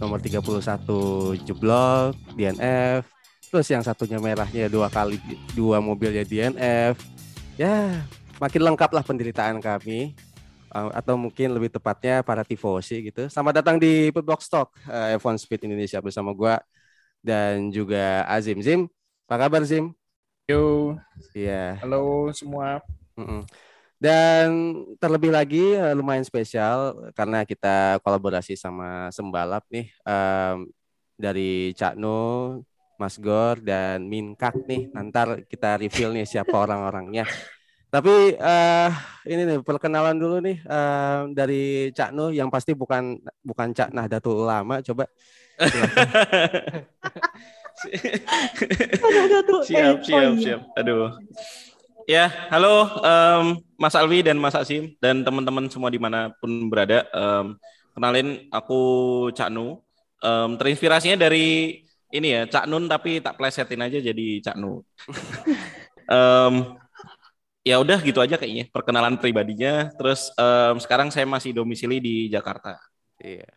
[0.00, 0.40] nomor 31
[1.44, 3.04] jeblok DNF
[3.46, 5.20] terus yang satunya merahnya dua kali
[5.52, 6.96] dua mobilnya DNF
[7.60, 8.00] ya
[8.40, 10.16] makin lengkap lah penderitaan kami
[10.76, 13.28] uh, atau mungkin lebih tepatnya para tifosi gitu.
[13.32, 16.60] Selamat datang di Box Talk uh, F1 Speed Indonesia bersama gua
[17.24, 18.60] dan juga Azim.
[18.60, 18.86] Zim,
[19.26, 19.96] apa kabar Zim?
[20.46, 20.94] Yo.
[21.34, 21.80] Iya.
[21.82, 22.84] Halo semua.
[23.16, 23.42] Mm-mm.
[23.96, 30.68] Dan terlebih lagi uh, lumayan spesial karena kita kolaborasi sama Sembalap nih um,
[31.16, 32.60] dari Cakno,
[33.00, 34.92] Mas Gor dan Minkak nih.
[34.92, 37.24] Nanti kita reveal nih siapa orang-orangnya.
[37.86, 38.90] Tapi uh,
[39.24, 44.44] ini nih perkenalan dulu nih uh, dari Cak Nuh yang pasti bukan bukan Cak Nahdlatul
[44.44, 44.84] Ulama.
[44.84, 45.08] Coba.
[49.64, 50.60] siap, siap, siap.
[50.76, 51.16] Aduh.
[52.04, 57.04] Ya, halo um, Mas Alwi dan Mas Asim dan teman-teman semua di mana pun berada.
[57.12, 57.60] Um,
[57.92, 58.80] kenalin aku
[59.36, 59.80] Cak Nuh.
[60.24, 64.80] Um, terinspirasinya dari ini ya Cak Nun tapi tak plesetin aja jadi Cak Nuh.
[66.16, 66.76] um,
[67.66, 69.92] ya udah gitu aja kayaknya perkenalan pribadinya.
[69.96, 72.80] Terus um, sekarang saya masih domisili di Jakarta.
[73.20, 73.48] Iya.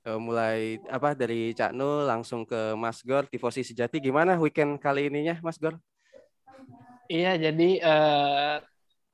[0.00, 5.12] Uh, mulai apa dari Cak Nul langsung ke Mas Gor tifosi sejati gimana weekend kali
[5.12, 5.76] ininya Mas Gor?
[7.10, 8.56] Iya jadi uh,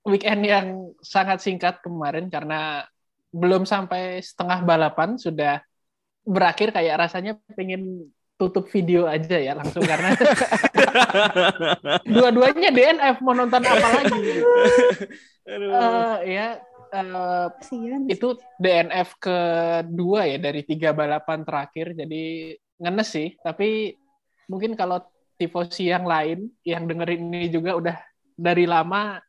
[0.07, 2.87] weekend yang sangat singkat kemarin karena
[3.35, 5.61] belum sampai setengah balapan sudah
[6.23, 10.13] berakhir kayak rasanya pengen tutup video aja ya langsung karena
[12.15, 14.21] dua-duanya DNF mau nonton apa lagi?
[15.47, 16.59] Uh, ya
[16.91, 17.47] uh,
[18.11, 23.31] itu DNF kedua ya dari tiga balapan terakhir jadi ngenes sih.
[23.39, 23.95] Tapi
[24.51, 25.07] mungkin kalau
[25.39, 27.97] tifosi yang lain yang dengerin ini juga udah
[28.35, 29.23] dari lama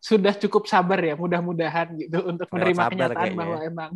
[0.00, 3.92] sudah cukup sabar ya mudah-mudahan gitu untuk menerima kenyataan bahwa emang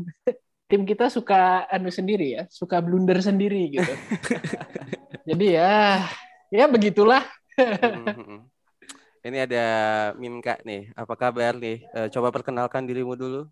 [0.71, 3.91] tim kita suka anu sendiri ya, suka blunder sendiri gitu.
[5.29, 6.07] Jadi ya,
[6.55, 7.27] ya begitulah.
[7.59, 8.47] Hmm.
[9.21, 9.65] Ini ada
[10.17, 10.95] Mimka nih.
[10.95, 11.85] Apa kabar nih?
[11.91, 13.51] Eh, coba perkenalkan dirimu dulu.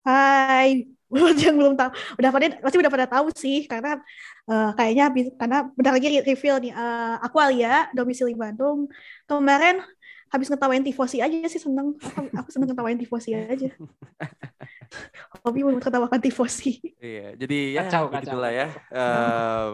[0.00, 4.00] Hai, buat yang belum tahu, udah pada pasti udah pada tahu sih, karena
[4.48, 6.72] uh, kayaknya karena bentar lagi reveal nih.
[6.72, 8.88] Uh, aku Alia, domisili Bandung.
[9.28, 9.84] Kemarin
[10.30, 11.98] habis ngetawain tifosi aja sih seneng.
[11.98, 13.68] Aku, aku seneng ngetawain tifosi aja.
[15.42, 16.78] hobi mau tertawakan tifosi.
[16.98, 18.68] Iya, jadi ya kacau, begitulah ya.
[18.90, 19.68] Uh,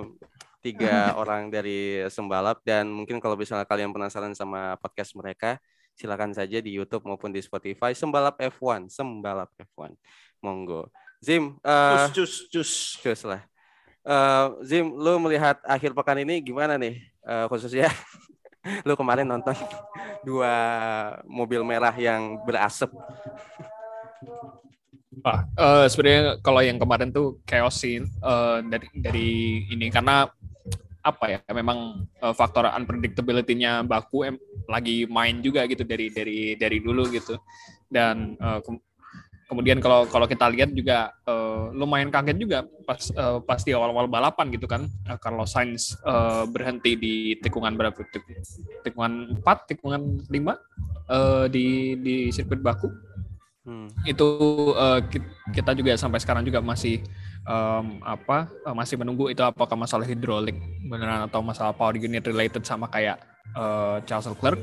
[0.64, 5.60] tiga orang dari Sembalap dan mungkin kalau misalnya kalian penasaran sama podcast mereka,
[5.96, 9.92] silakan saja di YouTube maupun di Spotify Sembalap F1, Sembalap F1.
[10.44, 10.88] Monggo.
[11.24, 13.40] Zim, uh, cus cus cus lah.
[14.06, 17.00] Uh, Zim, lu melihat akhir pekan ini gimana nih?
[17.26, 17.88] Uh, khususnya
[18.86, 19.54] lu kemarin nonton
[20.26, 20.52] dua
[21.26, 22.90] mobil merah yang berasap.
[25.24, 29.30] Wah, uh, sebenarnya kalau yang kemarin tuh chaos sih uh, dari dari
[29.72, 30.28] ini karena
[31.06, 36.82] apa ya memang uh, faktor unpredictability-nya baku em, lagi main juga gitu dari dari dari
[36.82, 37.38] dulu gitu
[37.86, 38.58] dan uh,
[39.46, 44.10] kemudian kalau kalau kita lihat juga uh, lumayan kaget juga pas uh, pas di awal-awal
[44.10, 47.94] balapan gitu kan uh, kalau Sainz uh, berhenti di tikungan berapa
[48.82, 52.90] tikungan 4 tikungan 5 uh, di di sirkuit baku
[53.66, 53.90] Hmm.
[54.06, 54.26] Itu
[54.78, 55.02] uh,
[55.50, 57.02] kita juga sampai sekarang juga masih
[57.42, 60.54] um, apa uh, masih menunggu itu apakah masalah hidrolik
[60.86, 63.18] beneran atau masalah power unit related sama kayak
[63.58, 64.62] uh, Charles Leclerc.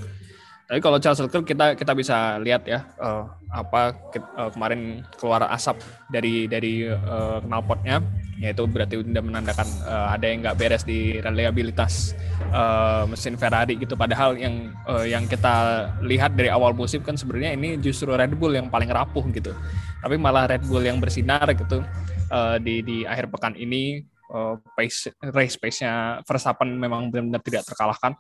[0.64, 3.94] Tapi kalau Charles Leclerc kita kita bisa lihat ya uh, apa
[4.40, 8.00] uh, kemarin keluar asap dari dari uh, knalpotnya
[8.40, 12.16] yaitu berarti udah menandakan uh, ada yang nggak beres di reliabilitas
[12.56, 13.94] uh, mesin Ferrari gitu.
[14.00, 18.56] Padahal yang uh, yang kita lihat dari awal musim kan sebenarnya ini justru Red Bull
[18.56, 19.52] yang paling rapuh gitu.
[20.00, 21.84] Tapi malah Red Bull yang bersinar gitu
[22.32, 28.16] uh, di di akhir pekan ini uh, pace race pace-nya Verstappen memang benar-benar tidak terkalahkan.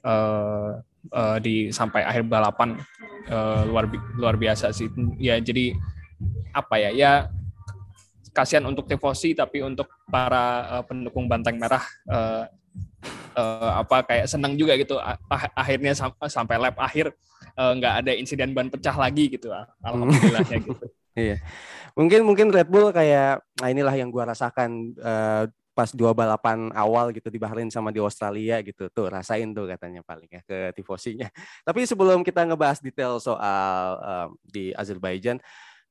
[0.00, 0.80] Uh,
[1.12, 2.78] uh, di sampai akhir balapan
[3.30, 4.90] uh, luar luar biasa sih.
[5.20, 5.76] Ya jadi
[6.56, 7.12] apa ya ya
[8.32, 12.44] kasihan untuk tifosi tapi untuk para uh, pendukung banteng merah uh,
[13.36, 15.00] uh, apa kayak senang juga gitu.
[15.00, 15.16] Ah,
[15.56, 17.12] akhirnya sam sampai lap akhir
[17.56, 19.48] nggak uh, ada insiden ban pecah lagi gitu
[19.82, 20.86] alhamdulillahnya gitu.
[21.16, 21.40] Iya.
[21.96, 27.12] Mungkin mungkin Red Bull kayak nah inilah yang gua rasakan uh, pas dua balapan awal
[27.12, 31.28] gitu di Bahrain sama di Australia gitu tuh rasain tuh katanya paling ya ke tifosinya
[31.68, 35.36] tapi sebelum kita ngebahas detail soal um, di Azerbaijan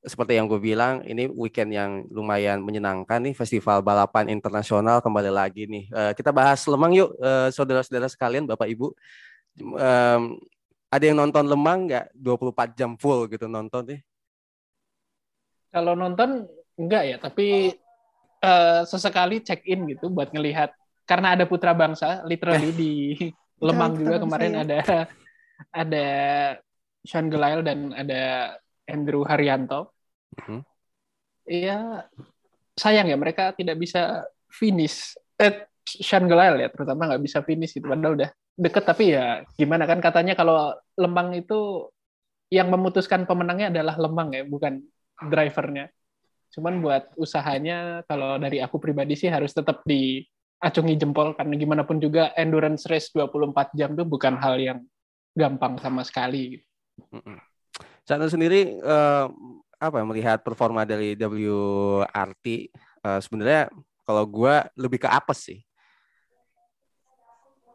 [0.05, 5.65] seperti yang gue bilang, ini weekend yang lumayan menyenangkan nih, festival balapan internasional kembali lagi
[5.65, 5.89] nih.
[5.89, 8.93] Uh, kita bahas Lemang yuk, uh, saudara-saudara sekalian, Bapak Ibu.
[9.57, 10.37] Um,
[10.93, 13.99] ada yang nonton Lemang nggak 24 jam full gitu nonton nih?
[15.73, 16.45] Kalau nonton
[16.77, 17.73] enggak ya, tapi
[18.45, 20.71] uh, sesekali check in gitu buat ngelihat
[21.09, 22.93] karena ada putra bangsa literally di
[23.65, 24.59] Lemang juga kemarin ya.
[24.67, 24.79] ada
[25.71, 26.07] ada
[27.07, 28.53] Sean Gelail dan ada
[28.83, 29.95] Andrew Haryanto.
[30.35, 30.59] Hmm.
[31.47, 32.03] Iya,
[32.75, 35.15] sayang ya mereka tidak bisa finish.
[35.39, 39.85] Eh, Sean Gelail ya terutama nggak bisa finish itu padahal udah deket tapi ya gimana
[39.85, 41.91] kan katanya kalau Lemang itu
[42.49, 44.81] yang memutuskan pemenangnya adalah Lemang ya bukan
[45.21, 45.93] drivernya.
[46.55, 51.99] Cuman buat usahanya kalau dari aku pribadi sih harus tetap diacungi jempol karena gimana pun
[51.99, 54.79] juga endurance race 24 jam itu bukan hal yang
[55.35, 56.63] gampang sama sekali.
[58.07, 59.27] Sana sendiri uh,
[59.75, 62.45] apa melihat performa dari WRT
[63.03, 63.67] uh, eh, sebenarnya
[64.07, 65.59] kalau gue lebih ke apa sih?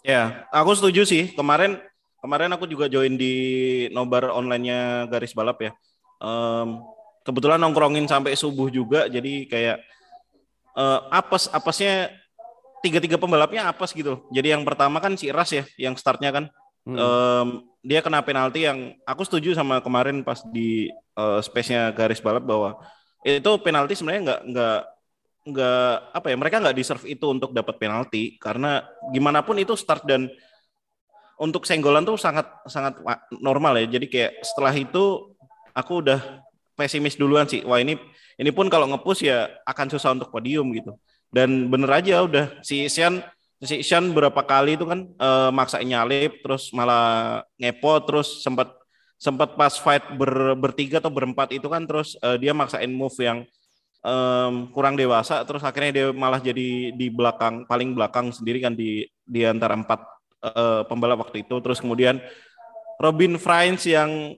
[0.00, 1.37] Ya, aku setuju sih.
[1.37, 1.76] Kemarin
[2.25, 3.35] kemarin aku juga join di
[3.93, 5.76] nobar online-nya garis balap ya.
[6.17, 6.81] Um,
[7.25, 9.79] kebetulan nongkrongin sampai subuh juga jadi kayak
[10.77, 12.11] uh, apes apesnya
[12.81, 14.25] tiga-tiga pembalapnya apes gitu.
[14.33, 16.45] Jadi yang pertama kan si Ras ya yang startnya kan.
[16.81, 16.97] Hmm.
[16.97, 17.49] um,
[17.85, 22.81] dia kena penalti yang aku setuju sama kemarin pas di uh, space-nya garis balap bahwa
[23.21, 24.81] itu penalti sebenarnya nggak nggak
[25.41, 28.41] nggak apa ya mereka nggak deserve itu untuk dapat penalti.
[28.41, 28.81] Karena
[29.13, 30.33] gimana pun itu start dan
[31.37, 32.97] untuk senggolan tuh sangat sangat
[33.45, 34.01] normal ya.
[34.01, 35.37] Jadi kayak setelah itu
[35.77, 36.21] aku udah
[36.81, 37.61] pesimis duluan sih.
[37.69, 38.00] Wah ini
[38.41, 40.97] ini pun kalau ngepush ya akan susah untuk podium gitu.
[41.29, 43.21] Dan bener aja udah si Isian
[43.61, 48.73] si Isian berapa kali itu kan uh, maksain nyalip terus malah ngepo terus sempat
[49.21, 53.44] sempat pas fight ber, bertiga atau berempat itu kan terus uh, dia maksain move yang
[54.00, 59.05] um, kurang dewasa terus akhirnya dia malah jadi di belakang paling belakang sendiri kan di
[59.29, 60.00] di antara empat
[60.41, 62.17] uh, pembalap waktu itu terus kemudian
[62.97, 64.37] Robin Friends yang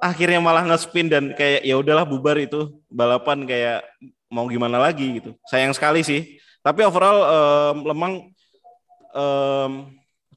[0.00, 3.84] akhirnya malah nge-spin dan kayak ya udahlah bubar itu balapan kayak
[4.32, 5.36] mau gimana lagi gitu.
[5.46, 6.40] Sayang sekali sih.
[6.64, 8.14] Tapi overall um, Lemang
[9.12, 9.72] um,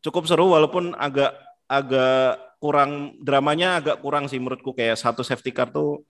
[0.04, 1.32] cukup seru walaupun agak
[1.68, 6.04] agak kurang dramanya agak kurang sih menurutku kayak satu safety car tuh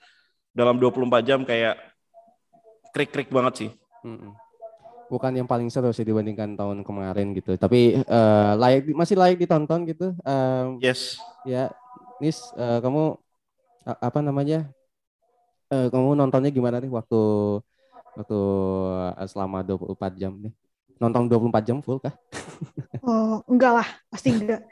[0.53, 1.77] dalam 24 jam kayak
[2.93, 3.69] krik-krik banget sih.
[5.09, 7.57] Bukan yang paling seru sih dibandingkan tahun kemarin gitu.
[7.57, 10.13] Tapi uh, layak masih layak ditonton gitu.
[10.25, 11.17] Um, yes.
[11.45, 11.73] Ya,
[12.21, 13.17] Nis, uh, kamu
[13.83, 14.71] apa namanya?
[15.71, 17.21] Uh, kamu nontonnya gimana nih waktu
[18.13, 18.39] waktu
[19.17, 20.53] uh, selama 24 jam nih?
[21.01, 22.15] Nonton 24 jam full kah?
[23.07, 24.63] oh enggak lah pasti enggak.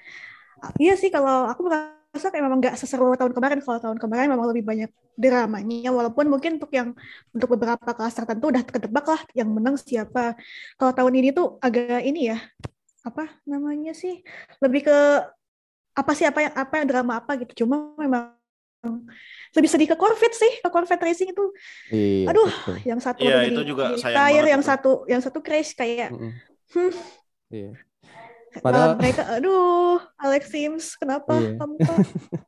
[0.78, 3.60] Iya sih kalau aku merasa kayak memang enggak seseru tahun kemarin.
[3.60, 6.96] Kalau tahun kemarin memang lebih banyak dramanya walaupun mungkin untuk yang
[7.36, 10.38] untuk beberapa kelas tertentu udah ketebak lah yang menang siapa.
[10.80, 12.38] Kalau tahun ini tuh agak ini ya
[13.02, 14.22] apa namanya sih?
[14.62, 14.98] Lebih ke
[15.92, 17.66] apa sih apa yang apa yang drama apa gitu.
[17.66, 18.41] Cuma memang
[19.52, 21.46] lebih sedih ke Corvette sih ke Corvette Racing itu
[21.94, 22.78] iya, aduh betul.
[22.88, 26.32] yang satu iya, itu juga tire yang satu yang satu crash kayak mm -hmm.
[26.78, 26.94] hmm.
[27.54, 27.72] iya.
[28.60, 31.56] Padahal mereka aduh Alex Sims kenapa iya.
[31.56, 31.74] kamu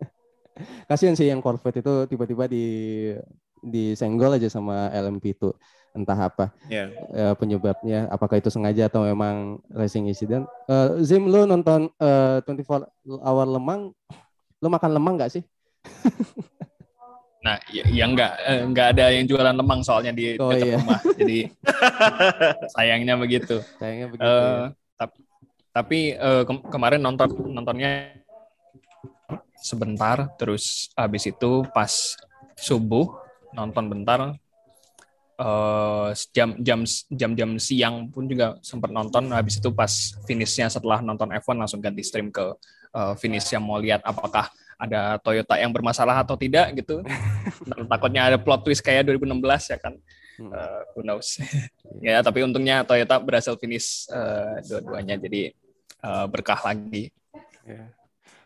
[0.89, 2.65] kasihan sih yang Corvette itu tiba-tiba di
[3.63, 5.56] di senggol aja sama LMP itu
[5.94, 6.90] entah apa yeah.
[7.13, 12.90] uh, penyebabnya apakah itu sengaja atau memang racing incident uh, Zim lu nonton uh, 24
[13.21, 13.94] hour lemang
[14.59, 15.44] lu makan lemang nggak sih
[17.44, 20.75] Nah, ya, ya enggak eh, enggak ada yang jualan lemang soalnya di oh, dekat iya.
[20.80, 20.99] rumah.
[21.19, 21.40] Jadi
[22.71, 23.59] sayangnya begitu.
[23.75, 24.23] Sayangnya begitu.
[24.23, 24.68] Uh, ya.
[24.95, 25.18] Tapi
[25.73, 28.16] tapi uh, ke kemarin nonton nontonnya
[29.59, 32.16] sebentar terus habis itu pas
[32.56, 33.11] subuh
[33.52, 34.40] nonton bentar
[35.40, 39.92] uh, jam jam jam jam siang pun juga sempat nonton habis itu pas
[40.30, 42.54] finishnya setelah nonton F1 langsung ganti stream ke
[42.94, 47.01] uh, finish yang mau lihat apakah ada Toyota yang bermasalah atau tidak gitu.
[47.69, 49.94] Dan takutnya ada plot twist kayak 2016 ya kan.
[50.42, 51.37] Uh, who knows.
[52.06, 55.53] ya, tapi untungnya Toyota berhasil finish uh, dua-duanya jadi
[56.03, 57.13] uh, berkah lagi.
[57.63, 57.94] Yeah.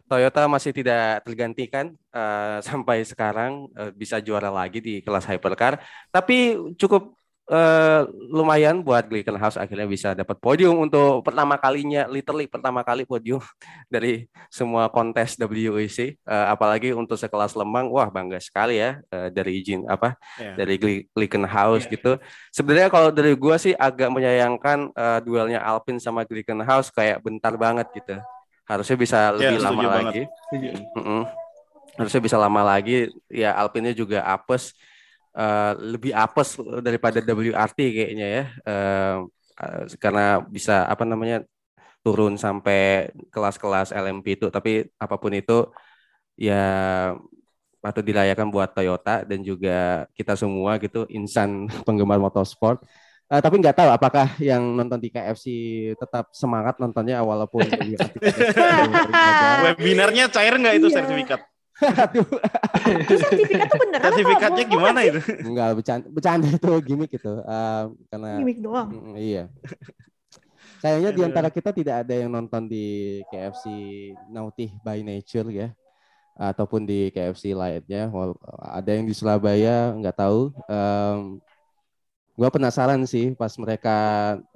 [0.07, 5.83] Toyota masih tidak tergantikan uh, sampai sekarang uh, bisa juara lagi di kelas hypercar.
[6.09, 7.16] Tapi cukup
[7.47, 9.07] uh, lumayan buat
[9.39, 13.41] House akhirnya bisa dapat podium untuk pertama kalinya, literally pertama kali podium
[13.93, 16.19] dari semua kontes WEC.
[16.27, 20.55] Uh, eh, apalagi untuk sekelas Lemang, wah bangga sekali ya uh, dari izin apa yeah.
[20.55, 20.75] dari
[21.47, 21.93] House yeah.
[21.97, 22.11] gitu.
[22.51, 26.27] Sebenarnya kalau dari gua sih agak menyayangkan uh, duelnya Alpine sama
[26.67, 28.19] House kayak bentar banget gitu.
[28.67, 30.23] Harusnya bisa iya, lebih yeah, lama lagi.
[30.51, 31.21] Mm -mm.
[31.97, 33.07] Harusnya bisa lama lagi.
[33.31, 34.75] Ya Alpine juga apes
[35.37, 39.17] uh, lebih apes daripada WRT kayaknya ya uh,
[40.01, 41.45] karena bisa apa namanya
[42.01, 45.69] turun sampai kelas-kelas LMP itu tapi apa pun itu
[46.37, 46.61] ya
[47.77, 52.81] patut dirayakan buat Toyota dan juga kita semua gitu insan penggemar motorsport
[53.27, 55.45] Uh, tapi nggak tahu apakah yang nonton di KFC
[55.99, 57.59] tetap semangat nontonnya walaupun
[59.67, 60.95] webinarnya cair nggak itu iya.
[60.95, 61.43] sertifikat?
[61.77, 65.19] Itu sertifikat tuh beneran Sertifikatnya gimana itu?
[65.45, 67.33] Enggak, bercanda, bercanda itu gimmick itu.
[67.45, 68.89] Uh, karena gimmick doang.
[68.89, 69.43] Mm, iya.
[70.81, 73.65] Sayangnya di antara kita tidak ada yang nonton di KFC
[74.29, 75.69] Naughty by Nature ya
[76.37, 78.13] ataupun di KFC lainnya.
[78.61, 80.53] Ada yang di Surabaya nggak tahu.
[80.69, 81.41] Um,
[82.37, 83.97] gue penasaran sih pas mereka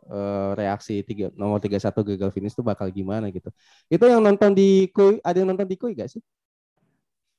[0.05, 1.81] uh, reaksi tiga nomor 31
[2.13, 3.49] gagal finish itu bakal gimana gitu.
[3.89, 6.21] Itu yang nonton di Koi, ada yang nonton di Koi gak sih?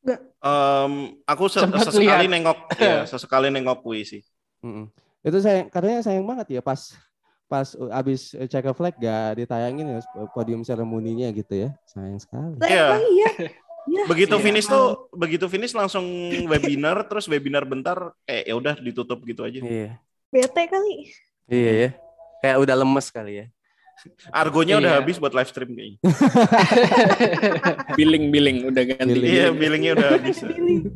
[0.02, 0.21] Enggak.
[0.42, 2.30] Um, aku se sesekali lihat.
[2.30, 4.23] nengok ya, sesekali nengok Kui sih.
[4.62, 4.85] Mm -mm.
[5.23, 6.99] Itu sayang katanya sayang banget ya pas
[7.47, 9.99] pas abis check a flag gak ditayangin ya
[10.35, 11.71] podium seremoninya gitu ya.
[11.87, 12.59] Sayang sekali.
[12.66, 12.99] Iya.
[12.99, 13.30] iya.
[13.82, 14.44] Ya, begitu iya.
[14.47, 16.06] finish tuh, begitu finish langsung
[16.47, 19.59] webinar, terus webinar bentar, eh ya udah ditutup gitu aja.
[19.59, 19.99] Iya.
[20.30, 21.11] Bete kali.
[21.50, 21.90] Iya ya.
[22.47, 23.47] Kayak udah lemes kali ya.
[24.42, 24.80] Argonya iya.
[24.82, 25.99] udah habis buat live stream kayaknya.
[27.99, 29.12] billing billing udah ganti.
[29.14, 29.32] Billing.
[29.32, 30.37] Iya, billingnya udah habis.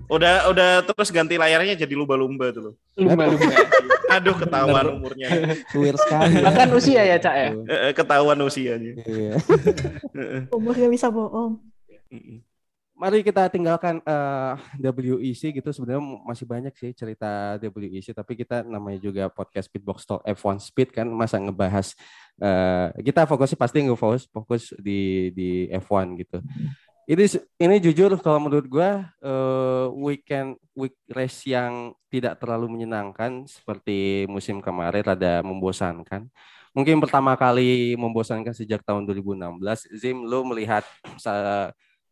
[0.07, 3.53] udah udah terus ganti layarnya jadi lumba-lumba tuh Lumba-lumba.
[4.17, 5.29] Aduh ketahuan umurnya.
[5.71, 6.43] Suwir sekali.
[6.43, 7.49] Bahkan usia ya, Cak ya.
[7.95, 8.95] Ketahuan usianya.
[9.03, 9.35] Iya.
[10.55, 11.59] Umur gak bisa bohong
[12.97, 18.65] mari kita tinggalkan uh, eh, WEC gitu sebenarnya masih banyak sih cerita WEC tapi kita
[18.65, 21.93] namanya juga podcast Speedbox Talk F1 Speed kan masa ngebahas
[22.41, 26.41] uh, kita fokusnya pasti ngefokus fokus di di F1 gitu.
[27.07, 27.23] Ini
[27.63, 28.91] ini jujur kalau menurut gue
[29.23, 36.27] uh, weekend week race yang tidak terlalu menyenangkan seperti musim kemarin rada membosankan.
[36.75, 39.97] Mungkin pertama kali membosankan sejak tahun 2016.
[39.97, 40.83] Zim, lu melihat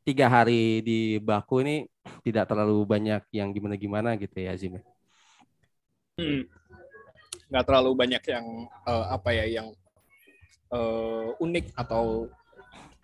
[0.04, 1.88] tiga hari di Baku ini
[2.20, 4.76] tidak terlalu banyak yang gimana-gimana gitu ya Zim?
[4.76, 4.82] Ya?
[6.20, 6.44] Hmm.
[7.48, 8.46] Nggak terlalu banyak yang
[8.84, 9.68] uh, apa ya yang
[10.68, 12.28] uh, unik atau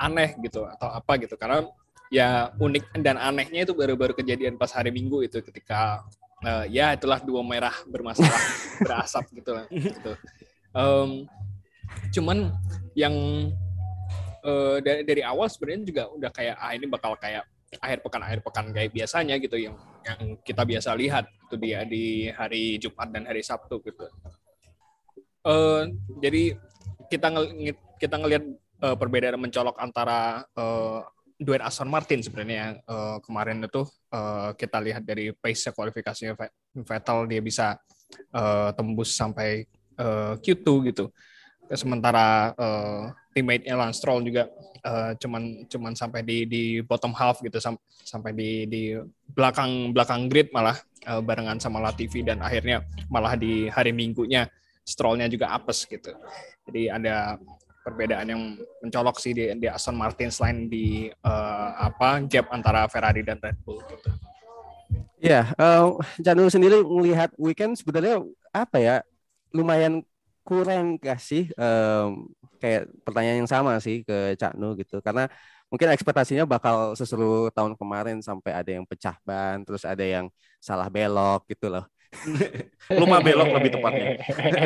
[0.00, 1.69] aneh gitu atau apa gitu karena
[2.12, 6.04] ya unik dan anehnya itu baru-baru kejadian pas hari Minggu itu ketika
[6.45, 8.40] uh, ya itulah dua merah bermasalah
[8.85, 10.12] berasap gitu lah gitu.
[10.73, 11.28] Um,
[12.14, 12.54] cuman
[12.95, 13.14] yang
[14.44, 17.44] uh, dari dari awal sebenarnya juga udah kayak ah ini bakal kayak
[17.78, 22.26] akhir pekan akhir pekan kayak biasanya gitu yang yang kita biasa lihat itu dia di
[22.35, 24.11] hari Jumat dan hari Sabtu gitu.
[25.47, 26.59] Uh, jadi
[27.09, 28.44] kita ng kita ngelihat
[28.82, 31.06] uh, perbedaan mencolok antara uh,
[31.40, 36.37] duet Aston Martin sebenarnya uh, kemarin itu uh, kita lihat dari pace kualifikasinya
[36.85, 37.80] Vettel dia bisa
[38.35, 39.64] uh, tembus sampai
[39.97, 41.09] uh, Q2 gitu.
[41.70, 44.50] Sementara uh, teammate-nya Lance Stroll juga
[44.84, 48.82] uh, cuman cuman sampai di di bottom half gitu sam sampai di di
[49.30, 54.50] belakang belakang grid malah uh, barengan sama Latifi dan akhirnya malah di hari Minggunya
[54.82, 56.10] Strollnya juga apes gitu.
[56.66, 57.38] Jadi ada
[57.80, 58.42] perbedaan yang
[58.82, 63.58] mencolok sih di, di Aston Martin selain di uh, apa gap antara Ferrari dan Red
[63.62, 64.10] Bull gitu.
[65.20, 68.96] Ya, uh, Janul sendiri melihat weekend sebenarnya apa ya
[69.52, 70.00] lumayan
[70.42, 75.26] kurang gak sih um, kayak pertanyaan yang sama sih ke Cak Nu gitu karena
[75.72, 80.28] mungkin ekspektasinya bakal seseru tahun kemarin sampai ada yang pecah ban terus ada yang
[80.60, 81.88] salah belok gitu loh
[82.98, 84.18] Luma belok lebih tepatnya.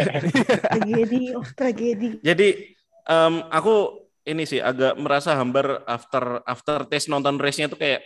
[0.72, 2.08] tragedi, oh tragedi.
[2.24, 2.72] Jadi
[3.04, 8.00] um, aku ini sih agak merasa hambar after after tes nonton race-nya tuh kayak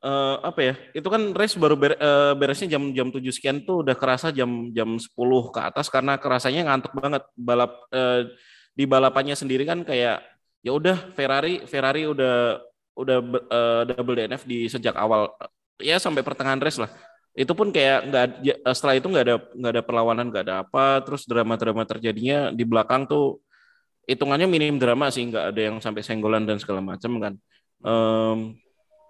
[0.00, 0.74] uh, apa ya?
[0.96, 4.72] Itu kan race baru ber, uh, beresnya jam jam 7 sekian tuh udah kerasa jam
[4.72, 5.12] jam 10
[5.52, 8.24] ke atas karena kerasanya ngantuk banget balap uh,
[8.74, 10.22] di balapannya sendiri kan kayak
[10.60, 12.60] ya udah Ferrari Ferrari udah
[12.96, 15.32] udah uh, double DNF di sejak awal
[15.80, 16.90] ya sampai pertengahan race lah.
[17.32, 18.24] Itu pun kayak nggak
[18.74, 23.06] setelah itu nggak ada nggak ada perlawanan nggak ada apa terus drama-drama terjadinya di belakang
[23.06, 23.40] tuh
[24.04, 27.34] hitungannya minim drama sih nggak ada yang sampai senggolan dan segala macam kan.
[27.80, 28.60] Um,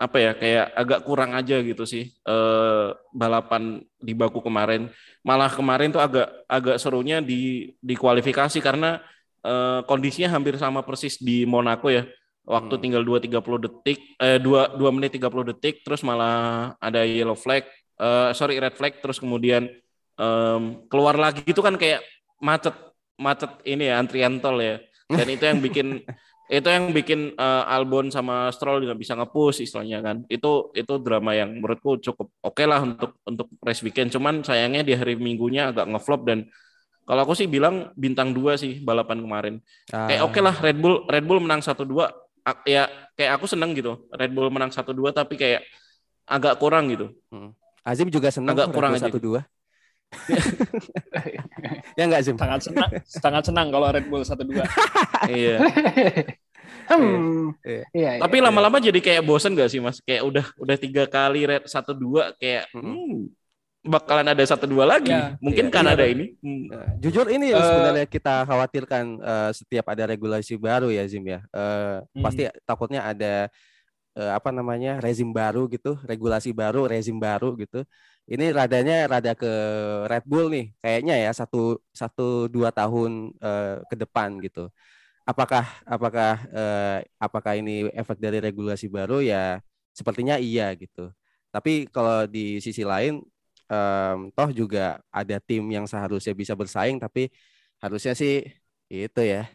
[0.01, 4.89] apa ya kayak agak kurang aja gitu sih eh, balapan di Baku kemarin
[5.21, 8.97] malah kemarin tuh agak agak serunya di di kualifikasi karena
[9.45, 12.07] eh, kondisinya hampir sama persis di Monaco ya.
[12.45, 12.83] Waktu hmm.
[12.83, 17.05] tinggal dua tiga puluh detik eh dua dua menit tiga puluh detik terus malah ada
[17.05, 17.69] yellow flag
[18.01, 19.69] eh, sorry red flag terus kemudian
[20.17, 21.45] eh, keluar lagi.
[21.45, 22.01] Itu kan kayak
[22.41, 22.75] macet
[23.21, 24.81] macet ini ya antrian tol ya.
[25.11, 26.01] Dan itu yang bikin
[26.51, 30.17] itu yang bikin uh, Albon sama Stroll juga bisa ngepush istilahnya kan.
[30.27, 34.11] Itu itu drama yang menurutku cukup oke okay lah untuk untuk race weekend.
[34.11, 36.51] Cuman sayangnya di hari minggunya agak ngeflop dan
[37.11, 39.55] kalau aku sih bilang bintang dua sih balapan kemarin
[39.91, 40.07] ah.
[40.07, 42.07] kayak oke okay lah Red Bull Red Bull menang satu dua
[42.63, 42.87] ya
[43.19, 45.67] kayak aku seneng gitu Red Bull menang satu dua tapi kayak
[46.31, 47.51] agak kurang gitu hmm.
[47.83, 49.43] Azim juga senang agak kurang satu dua
[51.99, 52.37] ya nggak Zim?
[52.37, 54.67] Sangat senang, sangat senang kalau Red Bull satu dua.
[55.31, 55.63] iya.
[56.91, 57.55] hmm.
[57.63, 57.85] Iya.
[57.95, 58.11] Iya.
[58.19, 60.03] Tapi lama-lama jadi kayak bosen gak sih mas?
[60.03, 63.31] Kayak udah udah tiga kali red satu dua kayak hmm,
[63.81, 65.13] bakalan ada satu dua lagi.
[65.13, 66.13] Ya, Mungkin iya, Kanada iya.
[66.13, 66.27] ini.
[66.45, 66.65] Hmm.
[66.69, 71.25] Nah, jujur ini yang Eh, sebenarnya kita khawatirkan eh, setiap ada regulasi baru ya Zim
[71.25, 71.41] ya.
[71.53, 72.23] Eh, Hmm.
[72.25, 73.49] Pasti takutnya ada
[74.19, 77.85] eh, apa namanya rezim baru gitu, regulasi baru, rezim baru gitu.
[78.31, 79.51] Ini radanya rada ke
[80.07, 84.69] Red Bull nih, kayaknya ya satu satu dua tahun eh, ke depan gitu.
[85.27, 89.59] Apakah apakah eh, apakah ini efek dari regulasi baru ya?
[89.95, 91.11] Sepertinya iya gitu.
[91.51, 93.23] Tapi kalau di sisi lain
[93.71, 97.31] em, toh juga ada tim yang seharusnya bisa bersaing tapi
[97.79, 98.43] harusnya sih
[98.91, 99.47] itu ya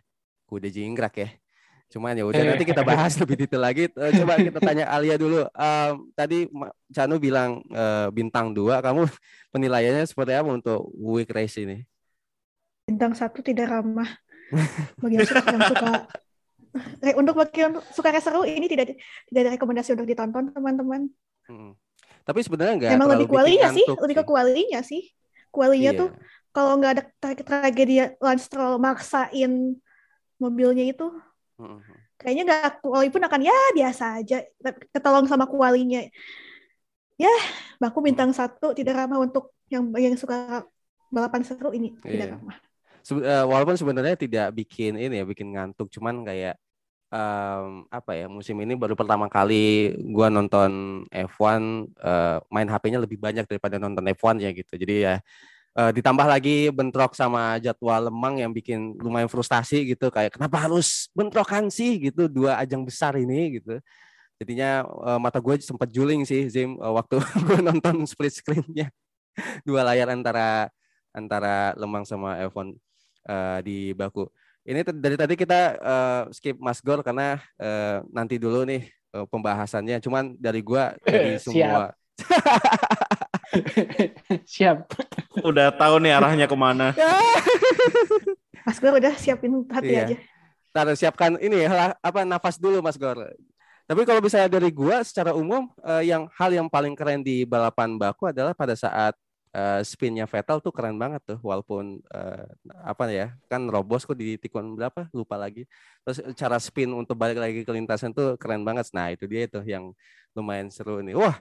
[0.48, 1.30] kuda jingkrak ya.
[1.92, 3.92] Cuman ya udah nanti kita bahas lebih detail lagi.
[3.92, 5.46] Eh, coba kita tanya Alia dulu.
[5.52, 6.50] Em, tadi
[6.90, 9.06] Canu bilang eh, bintang dua kamu
[9.54, 11.84] penilaiannya seperti apa untuk week race ini?
[12.90, 14.10] Bintang satu tidak ramah.
[15.02, 15.92] Bagi yang suka, yang suka.
[17.02, 18.98] Re- untuk bagi yang suka race seru ini tidak
[19.30, 21.10] tidak ada rekomendasi untuk ditonton teman-teman.
[21.50, 21.74] Mm.
[22.26, 25.04] Tapi sebenarnya nggak Emang lebih kualinya sih, lebih ke kualinya sih.
[25.54, 26.00] Kualinya Iya.
[26.02, 26.10] tuh
[26.52, 29.78] kalau nggak ada tra- tragedi Lance Stroll maksain
[30.36, 31.08] mobilnya itu
[32.20, 34.44] kayaknya nggak walaupun akan ya biasa aja
[34.92, 36.04] ketolong sama kualinya
[37.16, 37.32] ya
[37.80, 40.68] baku bintang satu tidak ramah untuk yang yang suka
[41.08, 42.36] balapan seru ini tidak Iya.
[42.36, 42.58] ramah
[43.06, 46.58] Sebe- eh, walaupun sebenarnya tidak bikin ini ya bikin ngantuk cuman kayak
[47.16, 51.64] em, apa ya musim ini baru pertama kali gua nonton F1
[52.04, 54.74] eh, main HP-nya lebih banyak daripada nonton F1 ya gitu.
[54.76, 55.16] Jadi ya
[55.80, 61.08] eh, ditambah lagi bentrok sama jadwal lemang yang bikin lumayan frustasi gitu kayak kenapa harus
[61.16, 62.00] bentrokan sih?
[62.12, 63.80] gitu dua ajang besar ini gitu.
[64.40, 68.92] Jadinya eh, mata gue sempat juling sih Zim eh, waktu gue nonton split screen-nya.
[69.68, 70.72] Dua layar antara
[71.16, 72.76] antara Lemang sama F1
[73.32, 74.28] eh, di Baku.
[74.66, 80.02] Ini dari tadi kita eh, skip Mas Gor karena eh, nanti dulu nih eh, pembahasannya.
[80.02, 81.46] Cuman dari gua dari Siap.
[81.46, 81.94] semua
[84.54, 84.78] Siap.
[85.46, 86.92] Udah tahu nih arahnya ke mana.
[88.66, 90.04] Mas gue udah siapin hati Iya.
[90.10, 90.18] aja
[90.76, 93.22] Ntar siapkan ini ya apa nafas dulu Mas Gor.
[93.86, 97.96] Tapi kalau misalnya dari gua secara umum eh, yang hal yang paling keren di balapan
[97.96, 99.14] Baku adalah pada saat
[99.56, 102.46] eh, spinnya Vettel tuh keren banget tuh walaupun eh,
[102.84, 105.64] apa ya kan robos kok di tikun berapa lupa lagi.
[106.04, 108.92] Terus cara spin untuk balik lagi ke lintasan tuh keren banget.
[108.92, 109.96] Nah itu dia itu yang
[110.36, 111.16] lumayan seru nih.
[111.16, 111.40] Wah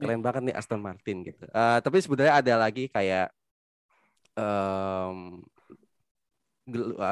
[0.00, 1.44] keren banget nih Aston Martin gitu.
[1.44, 3.28] Eh, tapi sebenarnya ada lagi kayak
[4.40, 5.12] ah,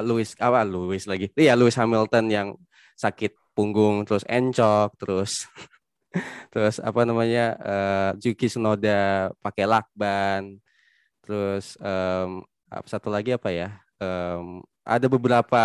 [0.00, 2.48] Lewis apa Lewis lagi iya Lewis Hamilton yang
[2.96, 5.44] sakit punggung terus encok terus
[6.52, 10.58] terus apa namanya eh, Yuki Tsunoda pakai lakban.
[11.22, 13.78] Terus apa- satu lagi apa ya?
[14.02, 15.62] Em, ada beberapa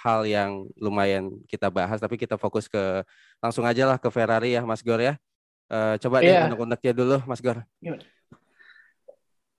[0.00, 3.04] hal yang lumayan kita bahas tapi kita fokus ke
[3.44, 5.20] langsung aja lah ke Ferrari ya Mas Gor ya.
[5.68, 6.48] Eh, coba deh Iya.
[6.48, 7.60] unek-uneknya dulu Mas Gor.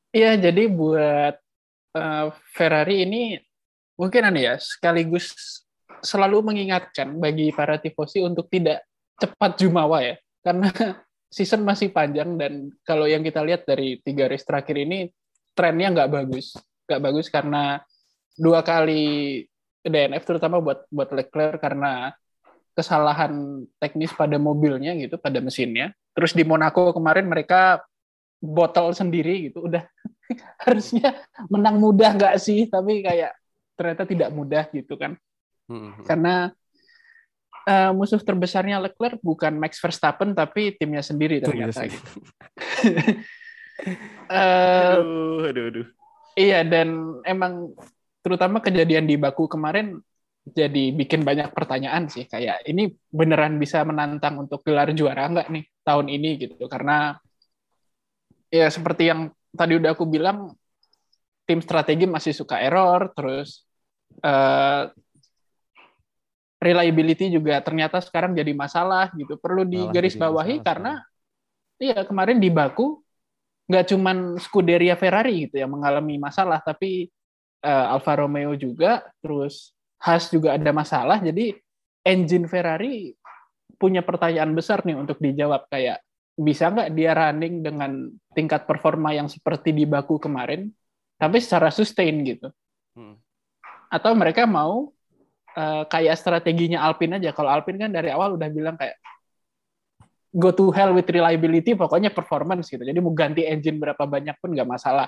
[0.09, 1.35] Iya, jadi buat
[1.93, 3.37] eh, Ferrari ini
[3.95, 5.61] mungkin anu ya sekaligus
[6.03, 8.83] selalu mengingatkan bagi para tifosi untuk tidak
[9.15, 10.69] cepat jumawa ya, karena
[11.33, 15.09] season masih panjang dan kalau yang kita lihat dari tiga race terakhir ini
[15.57, 16.53] trennya nggak bagus,
[16.85, 17.81] nggak bagus karena
[18.37, 19.43] dua kali
[19.81, 22.13] DNF terutama buat buat Leclerc karena
[22.77, 25.95] kesalahan teknis pada mobilnya gitu, pada mesinnya.
[26.13, 27.83] Terus di Monaco kemarin mereka
[28.37, 29.83] botol sendiri gitu, udah
[30.63, 33.33] harusnya menang mudah nggak sih tapi kayak
[33.75, 35.17] ternyata tidak mudah gitu kan
[35.65, 36.05] Hmm, hmm.
[36.05, 36.53] karena
[37.65, 41.97] eh, musuh terbesarnya Leclerc bukan Max Verstappen tapi timnya sendiri ternyata sendiri.
[41.97, 42.11] gitu.
[44.31, 45.87] Eh, Aduh, aduh, aduh.
[46.39, 47.75] iya dan emang
[48.23, 49.99] terutama kejadian di Baku kemarin
[50.47, 55.65] jadi bikin banyak pertanyaan sih kayak ini beneran bisa menantang untuk gelar juara nggak nih
[55.83, 57.19] tahun ini gitu karena
[58.47, 60.55] ya seperti yang tadi udah aku bilang
[61.43, 63.67] tim strategi masih suka error terus
[64.23, 64.83] eh,
[66.65, 69.37] reliability juga ternyata sekarang jadi masalah gitu.
[69.37, 70.91] Perlu Malah digaris jadi bawahi masalah karena
[71.77, 73.05] iya kemarin di Baku
[73.69, 77.09] nggak cuman Scuderia Ferrari gitu yang mengalami masalah tapi
[77.61, 81.21] eh, Alfa Romeo juga terus Haas juga ada masalah.
[81.21, 81.53] Jadi
[82.05, 83.13] engine Ferrari
[83.77, 85.65] punya pertanyaan besar nih untuk dijawab.
[85.69, 86.01] Kayak
[86.35, 90.67] bisa nggak dia running dengan tingkat performa yang seperti di Baku kemarin
[91.15, 92.51] tapi secara sustain gitu?
[92.95, 93.19] Hmm.
[93.91, 94.94] atau mereka mau
[95.55, 97.31] eh, kayak strateginya Alpine aja.
[97.31, 98.99] Kalau Alpine kan dari awal udah bilang kayak
[100.35, 102.83] go to hell with reliability pokoknya performance gitu.
[102.83, 105.07] Jadi mau ganti engine berapa banyak pun nggak masalah.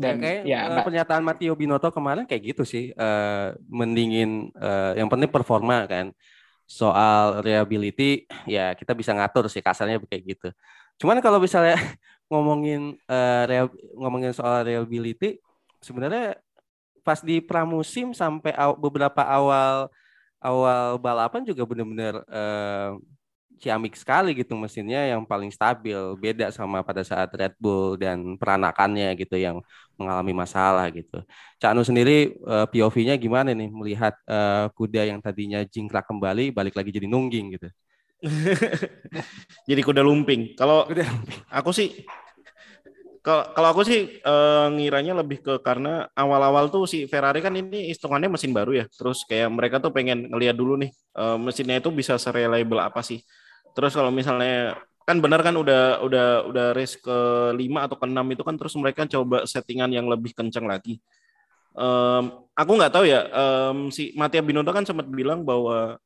[0.00, 5.12] Dan kayak ya, uh, pernyataan Matteo Binotto kemarin kayak gitu sih, uh, mendingin uh, yang
[5.12, 6.14] penting performa kan.
[6.64, 10.48] Soal reliability ya kita bisa ngatur sih kasarnya kayak gitu.
[11.02, 11.76] Cuman kalau misalnya
[12.32, 13.68] ngomongin uh, real,
[13.98, 15.42] ngomongin soal reliability
[15.82, 16.38] sebenarnya
[17.02, 19.88] pas di pramusim sampai aw, beberapa awal
[20.40, 22.96] awal balapan juga benar-benar uh,
[23.60, 29.12] ciamik sekali gitu mesinnya yang paling stabil beda sama pada saat Red Bull dan peranakannya
[29.20, 29.60] gitu yang
[30.00, 31.20] mengalami masalah gitu.
[31.60, 36.72] Canu sendiri uh, eh, POV-nya gimana nih melihat uh, kuda yang tadinya jingkrak kembali balik
[36.72, 37.68] lagi jadi nungging gitu.
[39.68, 40.56] jadi kuda lumping.
[40.56, 40.88] Kalau
[41.52, 42.08] aku sih
[43.20, 48.32] kalau aku sih uh, ngiranya lebih ke karena awal-awal tuh si Ferrari kan ini hitungannya
[48.32, 48.86] mesin baru ya.
[48.88, 53.20] Terus kayak mereka tuh pengen ngeliat dulu nih uh, mesinnya itu bisa sereliable apa sih.
[53.76, 57.18] Terus kalau misalnya kan benar kan udah udah udah race ke
[57.52, 60.96] 5 atau ke 6 itu kan terus mereka coba settingan yang lebih kencang lagi.
[61.76, 66.00] Um, aku nggak tahu ya um, si Matia Binotto kan sempat bilang bahwa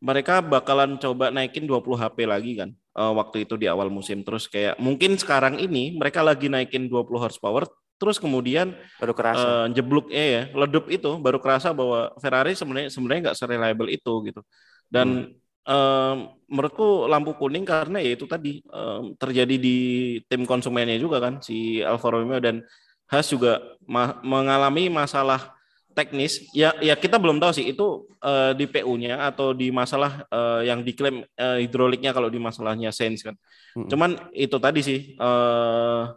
[0.00, 4.24] mereka bakalan coba naikin 20 HP lagi kan uh, waktu itu di awal musim.
[4.24, 7.68] Terus kayak mungkin sekarang ini mereka lagi naikin 20 horsepower
[8.00, 9.44] terus kemudian baru kerasa.
[9.44, 14.14] uh, jeblok eh ya ledup itu baru kerasa bahwa Ferrari sebenarnya sebenarnya nggak sereliable itu
[14.24, 14.40] gitu.
[14.88, 15.68] Dan hmm.
[15.68, 16.16] um,
[16.48, 19.78] menurutku lampu kuning karena ya itu tadi um, terjadi di
[20.24, 22.64] tim konsumennya juga kan si Alfa Romeo dan
[23.10, 25.59] Haas juga ma mengalami masalah
[25.90, 30.62] teknis ya ya kita belum tahu sih itu uh, di PU-nya atau di masalah uh,
[30.62, 33.34] yang diklaim uh, hidroliknya kalau di masalahnya Sainz kan.
[33.74, 33.88] Hmm.
[33.90, 36.14] Cuman itu tadi sih uh,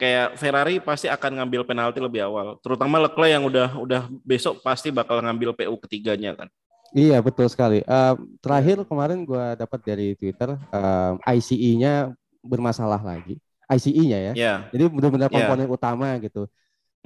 [0.00, 4.90] kayak Ferrari pasti akan ngambil penalti lebih awal, terutama Leclerc yang udah udah besok pasti
[4.90, 6.48] bakal ngambil PU ketiganya kan.
[6.94, 7.82] Iya betul sekali.
[7.90, 13.42] Uh, terakhir kemarin gue dapat dari Twitter uh, ICE-nya bermasalah lagi.
[13.66, 14.32] ICE-nya ya.
[14.38, 14.58] Yeah.
[14.70, 15.34] Jadi benar-benar iya.
[15.34, 15.74] komponen yeah.
[15.74, 16.46] utama gitu.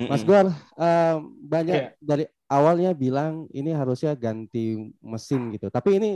[0.06, 0.46] Mas Guar
[0.78, 1.90] uh, banyak yeah.
[1.98, 5.66] dari awalnya bilang ini harusnya ganti mesin gitu.
[5.74, 6.11] Tapi ini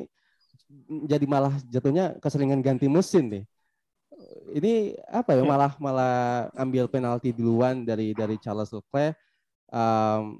[1.10, 3.44] jadi malah jatuhnya keseringan ganti mesin nih.
[4.54, 5.50] Ini apa ya iya.
[5.50, 6.16] malah malah
[6.54, 9.18] ambil penalti duluan dari dari Charles Leclerc.
[9.72, 10.38] Um,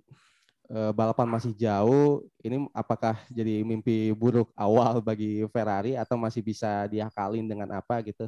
[0.73, 6.89] Eh, balapan masih jauh, ini apakah jadi mimpi buruk awal bagi Ferrari atau masih bisa
[6.89, 8.25] diakalin dengan apa gitu?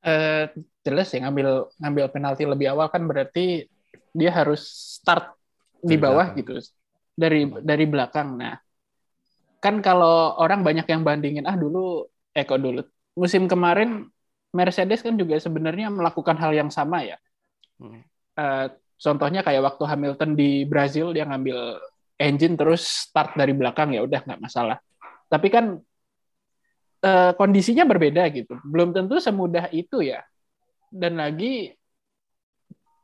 [0.00, 0.48] Uh,
[0.80, 3.68] jelas ya ngambil ngambil penalti lebih awal kan berarti
[4.16, 4.64] dia harus
[4.96, 5.36] start
[5.76, 6.56] di bawah gitu
[7.12, 8.40] dari dari belakang.
[8.40, 8.56] Nah,
[9.60, 12.80] kan kalau orang banyak yang bandingin ah dulu eh kok dulu
[13.12, 14.08] musim kemarin
[14.56, 17.20] Mercedes kan juga sebenarnya melakukan hal yang sama ya.
[17.76, 18.00] Hmm.
[18.40, 21.80] Uh, Contohnya kayak waktu Hamilton di Brazil dia ngambil
[22.20, 24.76] engine terus start dari belakang ya udah nggak masalah.
[25.32, 25.80] Tapi kan
[27.04, 28.56] eh, kondisinya berbeda gitu.
[28.64, 30.24] Belum tentu semudah itu ya.
[30.90, 31.72] Dan lagi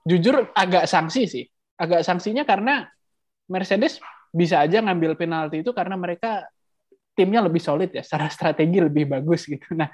[0.06, 1.44] jujur agak sanksi sih.
[1.76, 2.88] Agak sanksinya karena
[3.46, 4.00] Mercedes
[4.32, 6.44] bisa aja ngambil penalti itu karena mereka
[7.16, 9.72] timnya lebih solid ya, secara strategi lebih bagus gitu.
[9.72, 9.88] Nah,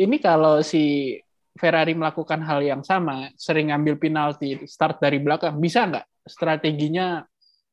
[0.00, 1.14] ini kalau si
[1.52, 7.20] Ferrari melakukan hal yang sama, sering ngambil penalti, start dari belakang, bisa nggak strateginya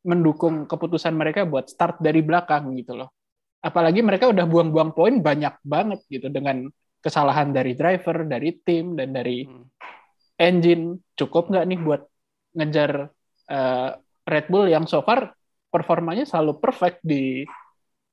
[0.03, 3.15] mendukung keputusan mereka buat start dari belakang gitu loh.
[3.61, 6.69] Apalagi mereka udah buang-buang poin banyak banget gitu dengan
[7.01, 9.65] kesalahan dari driver, dari tim, dan dari hmm.
[10.37, 11.01] engine.
[11.17, 12.01] Cukup nggak nih buat
[12.57, 13.11] ngejar
[13.49, 13.89] uh,
[14.27, 15.33] Red Bull yang so far
[15.67, 17.43] performanya selalu perfect di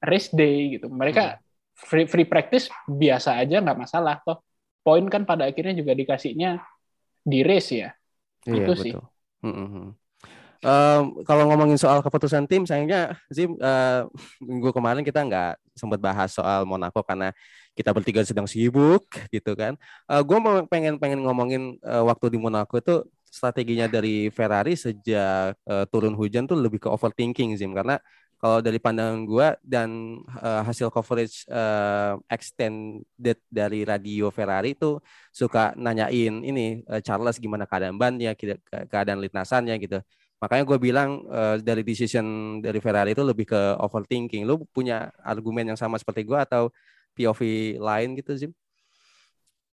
[0.05, 0.89] race day gitu.
[0.89, 1.39] Mereka hmm.
[1.77, 4.41] free, free practice biasa aja nggak masalah toh
[4.85, 6.61] poin kan pada akhirnya juga dikasihnya
[7.25, 7.91] di race ya.
[8.45, 8.85] Iya, itu betul.
[8.85, 8.93] sih.
[9.45, 9.87] Mm-hmm.
[10.65, 14.09] Um, kalau ngomongin soal keputusan tim, sayangnya Zim uh,
[14.41, 17.37] minggu kemarin kita nggak sempat bahas soal Monaco karena
[17.77, 19.77] kita bertiga sedang sibuk gitu kan.
[20.09, 20.39] Uh, eh, gue
[20.73, 26.49] pengen pengen ngomongin uh, waktu di Monaco itu strateginya dari Ferrari sejak uh, turun hujan
[26.49, 28.01] tuh lebih ke overthinking Zim karena
[28.41, 35.77] kalau dari pandangan gue dan uh, hasil coverage uh, extended dari radio Ferrari itu suka
[35.77, 38.33] nanyain ini uh, Charles gimana keadaan bannya,
[38.89, 40.01] keadaan lintasannya gitu.
[40.45, 44.45] Makanya gue bilang uh, dari decision dari Ferrari itu lebih ke overthinking.
[44.45, 46.69] Lu punya argumen yang sama seperti gue atau
[47.17, 47.41] POV
[47.81, 48.53] lain gitu, Zim?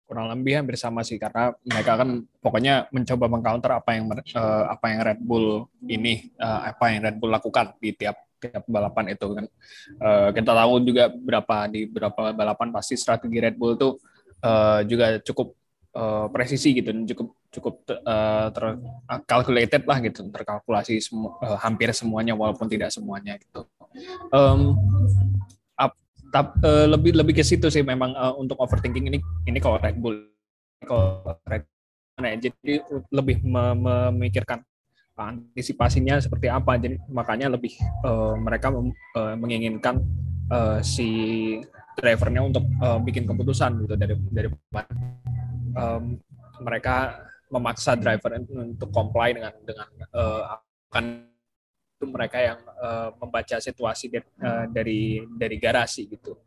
[0.07, 4.85] kurang lebih hampir sama sih karena mereka kan pokoknya mencoba mengcounter apa yang uh, apa
[4.87, 9.27] yang Red Bull ini uh, apa yang Red Bull lakukan di tiap tiap balapan itu
[9.35, 9.45] kan
[9.99, 13.99] uh, kita tahu juga berapa di beberapa balapan pasti strategi Red Bull tuh
[14.47, 15.51] uh, juga cukup
[15.97, 16.93] uh, presisi gitu.
[16.93, 20.29] Cukup cukup uh, terkalkulated lah gitu.
[20.29, 23.65] Terkalkulasi semu, uh, hampir semuanya walaupun tidak semuanya gitu.
[24.29, 24.77] Um,
[26.29, 29.19] tap, uh, lebih lebih ke situ sih memang uh, untuk overthinking ini.
[29.49, 30.29] Ini kalau Red Bull.
[30.85, 31.65] Kalau Red
[32.17, 32.81] ya jadi
[33.13, 34.61] lebih memikirkan
[35.17, 36.77] antisipasinya seperti apa.
[36.77, 37.73] Jadi makanya lebih
[38.05, 40.01] uh, mereka uh, menginginkan
[40.53, 41.09] uh, si
[41.97, 44.49] drivernya untuk uh, bikin keputusan gitu dari dari
[45.77, 46.17] um,
[46.65, 47.21] mereka
[47.53, 50.59] memaksa driver untuk comply dengan dengan uh,
[50.89, 51.05] akan
[51.97, 56.37] itu mereka yang uh, membaca situasi de, uh, dari dari garasi gitu.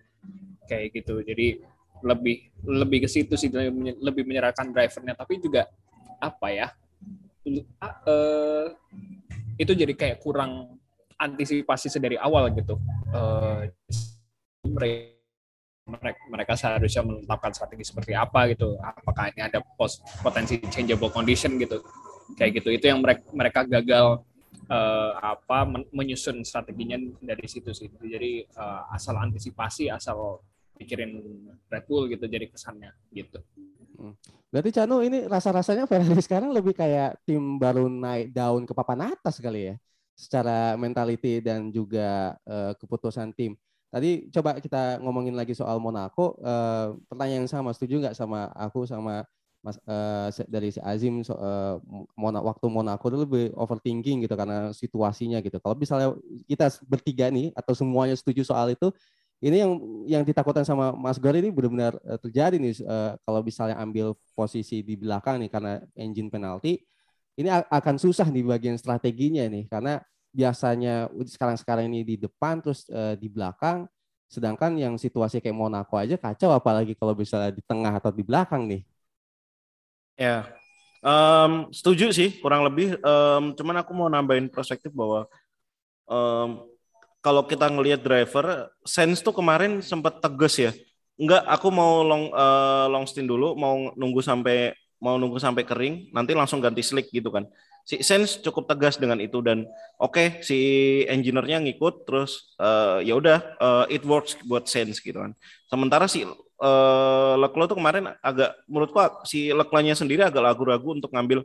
[0.66, 1.22] Kayak gitu.
[1.22, 1.62] Jadi
[2.02, 3.50] lebih lebih ke situ sih
[3.98, 5.14] lebih menyerahkan drivernya.
[5.14, 5.66] Tapi juga
[6.20, 6.68] apa ya
[7.46, 8.66] uh,
[9.56, 10.76] itu jadi kayak kurang
[11.20, 12.80] antisipasi sedari awal gitu.
[13.12, 13.68] Uh,
[16.30, 18.78] mereka seharusnya menetapkan strategi seperti apa gitu.
[18.78, 21.82] Apakah ini ada pos, potensi changeable condition gitu?
[22.38, 22.68] Kayak gitu.
[22.70, 24.22] Itu yang mereka mereka gagal
[24.70, 27.90] uh, apa menyusun strateginya dari situ sih.
[27.90, 30.40] Jadi uh, asal antisipasi asal
[30.80, 31.20] pikirin
[31.68, 33.42] Red Bull gitu jadi kesannya gitu.
[34.00, 34.16] Hmm.
[34.48, 39.36] berarti Cano ini rasa-rasanya Ferrari sekarang lebih kayak tim baru naik daun ke papan atas
[39.36, 39.74] kali ya?
[40.16, 46.38] Secara mentality dan juga uh, keputusan tim Tadi coba kita ngomongin lagi soal Monaco.
[46.38, 49.26] Uh, pertanyaan yang sama, setuju nggak sama aku sama
[49.60, 51.76] Mas uh, dari si Azim so, uh,
[52.16, 55.58] Mona, waktu Monaco itu lebih overthinking gitu karena situasinya gitu.
[55.58, 56.14] Kalau misalnya
[56.46, 58.88] kita bertiga nih atau semuanya setuju soal itu,
[59.42, 59.72] ini yang
[60.06, 64.94] yang ditakutkan sama Mas Gor ini benar-benar terjadi nih uh, kalau misalnya ambil posisi di
[64.96, 66.80] belakang nih karena engine penalti,
[67.36, 69.98] ini akan susah di bagian strateginya nih karena
[70.30, 73.86] biasanya sekarang-sekarang ini di depan terus uh, di belakang.
[74.30, 78.70] Sedangkan yang situasi kayak Monaco aja kacau apalagi kalau bisa di tengah atau di belakang
[78.70, 78.82] nih.
[80.14, 80.46] Ya
[81.04, 82.96] um, setuju sih kurang lebih.
[83.02, 85.26] Um, cuman aku mau nambahin perspektif bahwa
[86.08, 86.64] um,
[87.20, 90.72] kalau kita ngelihat driver sense tuh kemarin sempat tegas ya.
[91.20, 96.12] Enggak aku mau long uh, long stint dulu mau nunggu sampai mau nunggu sampai kering
[96.12, 97.48] nanti langsung ganti slick gitu kan
[97.90, 99.66] si Sense cukup tegas dengan itu dan
[99.98, 100.58] oke okay, si
[101.10, 105.32] engineer-nya ngikut terus uh, ya udah uh, it works buat Sense gitu kan.
[105.66, 111.42] Sementara si uh, Leclerc tuh kemarin agak menurutku si Leclerc-nya sendiri agak ragu-ragu untuk ngambil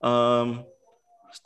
[0.00, 0.64] um,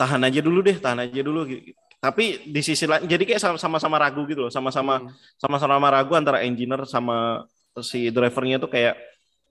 [0.01, 1.75] tahan aja dulu deh, tahan aja dulu gitu.
[1.99, 5.11] Tapi di sisi lain jadi kayak sama-sama ragu gitu loh, sama-sama hmm.
[5.35, 7.43] sama-sama ragu antara engineer sama
[7.83, 8.95] si drivernya tuh kayak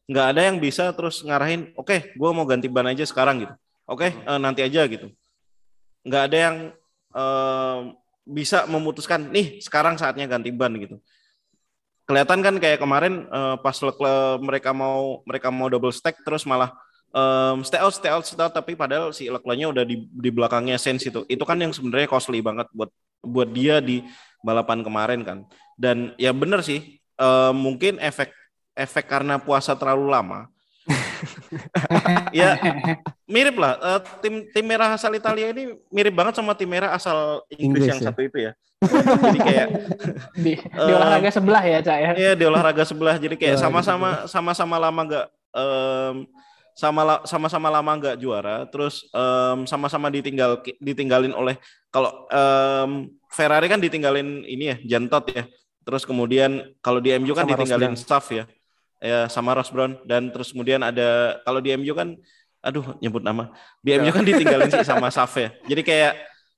[0.07, 3.55] nggak ada yang bisa terus ngarahin, oke, okay, gue mau ganti ban aja sekarang gitu.
[3.87, 5.07] Oke okay, uh, eh, nanti aja gitu.
[6.03, 6.55] Nggak ada yang
[7.15, 7.79] uh,
[8.27, 10.99] bisa memutuskan nih sekarang saatnya ganti ban gitu.
[12.07, 13.75] Kelihatan kan kayak kemarin uh, pas
[14.39, 16.71] mereka mau mereka mau double stack terus malah
[17.11, 20.75] um, stay out stay out stay out tapi padahal si Leclerc-nya udah di, di belakangnya
[20.79, 21.23] Sense itu.
[21.27, 22.91] Itu kan yang sebenarnya costly banget buat
[23.23, 24.03] buat dia di
[24.43, 25.37] balapan kemarin kan.
[25.79, 28.31] Dan ya bener sih uh, mungkin efek
[28.77, 30.47] efek karena puasa terlalu lama
[32.39, 32.55] ya
[33.27, 33.75] mirip lah.
[33.79, 37.87] Uh, tim tim merah asal Italia ini mirip banget sama tim merah asal Inggris, Inggris
[37.91, 38.07] yang ya?
[38.07, 38.53] satu itu ya.
[39.33, 39.67] jadi kayak
[40.45, 42.11] di, di olahraga sebelah ya cak ya.
[42.13, 43.15] Iya di olahraga sebelah.
[43.17, 46.15] Jadi kayak sama-sama sama-sama lama nggak um,
[46.77, 48.69] sama sama-sama lama nggak juara.
[48.69, 51.57] Terus um, sama-sama ditinggal ditinggalin oleh
[51.89, 55.43] kalau um, Ferrari kan ditinggalin ini ya Jantot ya.
[55.81, 58.45] Terus kemudian kalau di MU kan sama ditinggalin staff ya
[59.01, 59.99] ya sama Ross Brown.
[60.05, 62.17] Dan terus kemudian ada kalau di MU kan
[62.61, 63.53] aduh nyebut nama.
[63.81, 66.13] Di MU kan ditinggalin sih sama Saf ya jadi kayak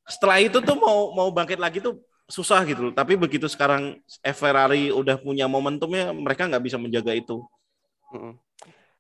[0.10, 4.02] setelah itu tuh mau mau bangkit lagi tuh susah gitu tapi begitu sekarang
[4.34, 7.46] Ferrari udah punya momentumnya mereka nggak bisa menjaga itu.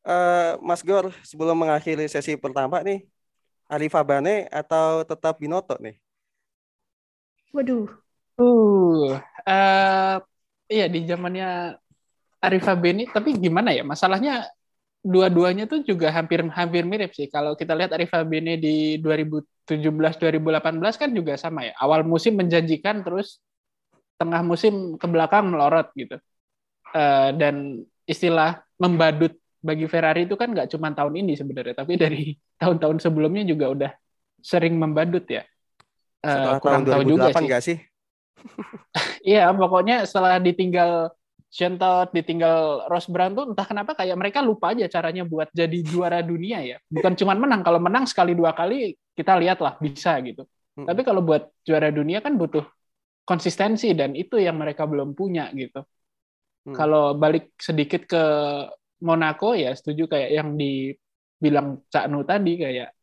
[0.06, 3.10] Uh, Mas Gor sebelum mengakhiri sesi pertama nih
[3.69, 5.97] Arif Abane atau tetap Binoto nih?
[7.54, 7.89] Waduh.
[8.39, 10.17] Uh uh
[10.69, 11.78] iya di zamannya
[12.39, 13.84] Arifa Beni, tapi gimana ya?
[13.84, 14.47] Masalahnya
[14.99, 17.28] dua-duanya tuh juga hampir hampir mirip sih.
[17.28, 21.73] Kalau kita lihat Arifa Beni di 2017-2018 kan juga sama ya.
[21.80, 23.43] Awal musim menjanjikan, terus
[24.19, 26.19] tengah musim ke belakang melorot gitu.
[26.91, 32.36] Uh, dan istilah membadut bagi Ferrari itu kan nggak cuma tahun ini sebenarnya, tapi dari
[32.62, 33.91] tahun-tahun sebelumnya juga udah
[34.39, 35.43] sering membadut ya.
[36.19, 37.47] Uh, kurang tahun 2008 tahu juga sih.
[37.47, 37.78] Gak sih?
[39.19, 41.12] Iya, pokoknya setelah ditinggal
[41.49, 46.21] Shentot ditinggal Ross Brown tuh entah kenapa kayak mereka lupa aja caranya buat jadi juara
[46.21, 46.77] dunia ya.
[46.93, 50.45] Bukan cuma menang, kalau menang sekali dua kali kita lihat lah bisa gitu.
[50.77, 50.85] Hmm.
[50.85, 52.62] Tapi kalau buat juara dunia kan butuh
[53.25, 55.81] konsistensi dan itu yang mereka belum punya gitu.
[56.69, 56.75] Hmm.
[56.77, 58.23] Kalau balik sedikit ke
[59.01, 62.93] Monaco ya setuju kayak yang dibilang Cak Nu tadi kayak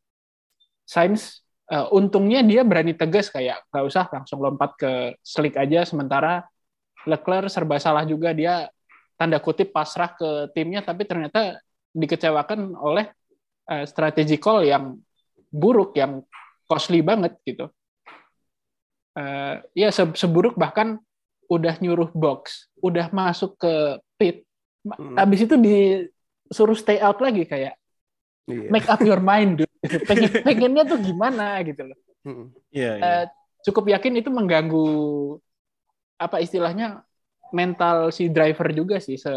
[0.87, 4.93] Sainz uh, untungnya dia berani tegas kayak nggak usah langsung lompat ke
[5.25, 6.47] slick aja sementara
[7.07, 8.67] Leclerc serba salah juga dia
[9.17, 11.57] tanda kutip pasrah ke timnya tapi ternyata
[11.97, 13.09] dikecewakan oleh
[13.73, 15.01] uh, strategi call yang
[15.49, 16.21] buruk yang
[16.69, 17.73] costly banget gitu
[19.17, 21.01] uh, ya se seburuk bahkan
[21.49, 23.73] udah nyuruh box udah masuk ke
[24.21, 24.37] pit
[24.85, 25.17] hmm.
[25.17, 27.79] habis itu disuruh stay out lagi kayak
[28.51, 28.69] yeah.
[28.69, 29.71] make up your mind dude.
[30.11, 32.47] Pengen, pengennya tuh gimana gitu loh hmm.
[32.75, 33.07] yeah, yeah.
[33.07, 33.25] Uh,
[33.63, 34.87] cukup yakin itu mengganggu
[36.17, 37.05] apa istilahnya
[37.55, 39.31] mental si driver juga sih se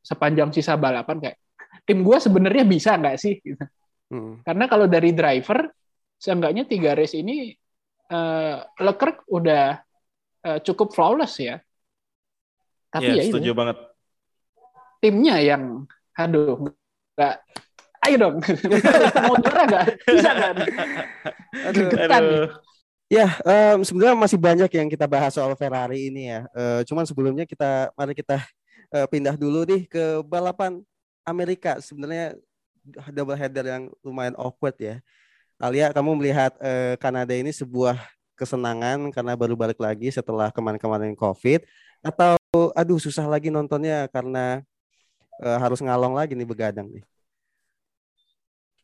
[0.00, 1.36] sepanjang sisa balapan kayak
[1.84, 3.64] tim gue sebenarnya bisa nggak sih gitu.
[4.10, 4.42] Hmm.
[4.42, 5.70] Karena kalau dari driver
[6.18, 7.54] seenggaknya tiga race ini
[8.10, 9.78] uh, Leclerc udah
[10.46, 11.58] uh, cukup flawless ya.
[12.90, 13.58] Tapi yeah, ya setuju itu.
[13.58, 13.76] banget.
[15.00, 15.86] Timnya yang
[16.18, 16.74] aduh
[17.16, 17.34] nggak
[18.08, 18.36] ayo dong
[19.28, 20.52] mau juara nggak bisa nggak
[21.68, 22.44] aduh, aduh.
[23.10, 26.46] Ya, um, sebenarnya masih banyak yang kita bahas soal Ferrari ini ya.
[26.54, 28.38] Uh, cuman sebelumnya kita mari kita
[28.94, 30.78] uh, pindah dulu nih ke balapan
[31.26, 31.82] Amerika.
[31.82, 32.38] Sebenarnya
[33.10, 35.02] double header yang lumayan awkward ya.
[35.58, 37.98] Alia, kamu melihat uh, Kanada ini sebuah
[38.38, 41.66] kesenangan karena baru balik lagi setelah kemarin-kemarin COVID
[42.06, 42.38] atau
[42.78, 44.62] aduh susah lagi nontonnya karena
[45.42, 47.02] uh, harus ngalong lagi nih begadang nih.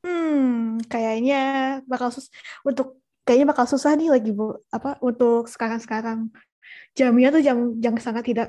[0.03, 1.41] Hmm, kayaknya
[1.87, 2.27] bakal sus
[2.67, 6.31] untuk kayaknya bakal susah nih lagi bu apa untuk sekarang-sekarang.
[6.95, 8.49] Jamnya tuh jam jam sangat tidak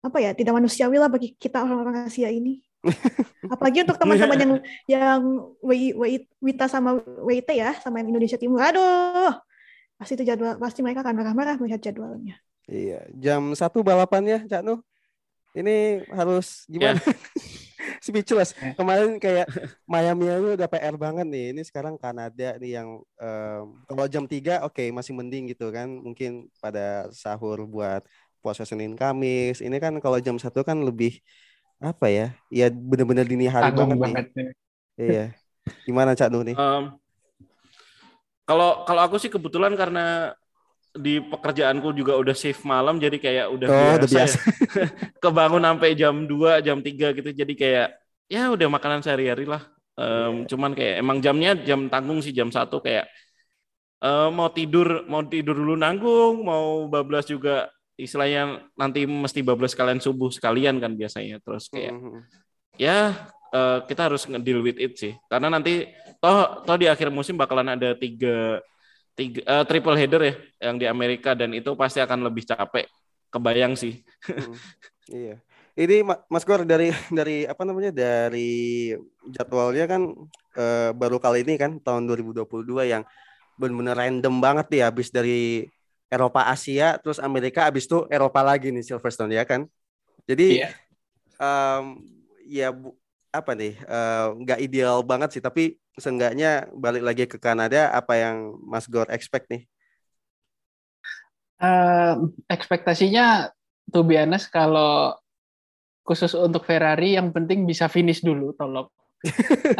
[0.00, 2.64] apa ya tidak manusiawi lah bagi kita orang-orang Asia ini.
[3.52, 4.52] Apalagi untuk teman-teman yang
[4.88, 5.20] yang
[6.40, 8.64] Wita sama WIT ya sama yang Indonesia Timur.
[8.64, 9.36] Aduh
[9.96, 12.36] pasti itu jadwal pasti mereka akan marah-marah melihat jadwalnya.
[12.66, 14.80] Iya jam satu balapannya Cak Nuh.
[15.56, 17.00] Ini harus gimana?
[17.00, 17.16] Yeah.
[18.06, 18.54] speechless.
[18.62, 18.78] Eh.
[18.78, 19.50] Kemarin kayak
[19.90, 21.46] Miami itu udah PR banget nih.
[21.50, 25.90] Ini sekarang Kanada nih yang um, kalau jam 3 oke okay, masih mending gitu kan.
[25.90, 28.06] Mungkin pada sahur buat
[28.38, 29.58] puasa Senin Kamis.
[29.58, 31.18] Ini kan kalau jam satu kan lebih
[31.82, 32.26] apa ya?
[32.48, 34.48] Ya bener-bener dini hari banget, banget nih.
[34.96, 35.24] Iya.
[35.82, 36.54] Gimana Cak Nuh nih?
[36.54, 36.94] Um,
[38.46, 40.38] kalau kalau aku sih kebetulan karena
[40.96, 44.36] di pekerjaanku juga udah shift malam jadi kayak udah oh, biasa, udah biasa.
[44.36, 44.86] Ya.
[45.22, 47.88] kebangun sampai jam 2 jam 3 gitu jadi kayak
[48.26, 49.62] ya udah makanan sehari-hari lah
[49.94, 50.48] um, yeah.
[50.50, 53.06] cuman kayak emang jamnya jam tanggung sih jam satu kayak
[54.02, 60.02] uh, mau tidur mau tidur dulu nanggung mau bablas juga istilahnya nanti mesti bablas kalian
[60.04, 62.20] subuh sekalian kan biasanya terus kayak mm -hmm.
[62.76, 65.88] ya uh, kita harus ngedeal with it sih karena nanti
[66.20, 68.60] toh toh di akhir musim bakalan ada tiga
[69.16, 70.34] tiga, uh, triple header ya
[70.68, 72.86] yang di Amerika dan itu pasti akan lebih capek.
[73.32, 74.04] Kebayang sih.
[74.22, 74.54] Hmm,
[75.24, 75.36] iya.
[75.76, 78.92] Ini Mas Gor dari dari apa namanya dari
[79.28, 80.08] jadwalnya kan
[80.56, 82.46] uh, baru kali ini kan tahun 2022
[82.86, 83.02] yang
[83.60, 85.68] benar-benar random banget nih habis dari
[86.06, 89.68] Eropa Asia terus Amerika habis itu Eropa lagi nih Silverstone ya kan.
[90.24, 90.72] Jadi yeah.
[91.36, 92.00] um,
[92.46, 92.94] ya bu,
[93.34, 98.16] apa nih eh, nggak uh, ideal banget sih tapi seenggaknya balik lagi ke Kanada apa
[98.20, 99.64] yang Mas Gor expect nih?
[101.56, 103.48] Uh, ekspektasinya
[103.88, 105.16] tuh biasa kalau
[106.04, 108.86] khusus untuk Ferrari yang penting bisa finish dulu tolong.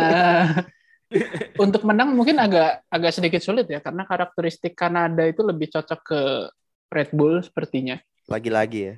[0.00, 0.64] uh,
[1.64, 6.20] untuk menang mungkin agak agak sedikit sulit ya karena karakteristik Kanada itu lebih cocok ke
[6.90, 8.00] Red Bull sepertinya.
[8.26, 8.94] Lagi-lagi ya.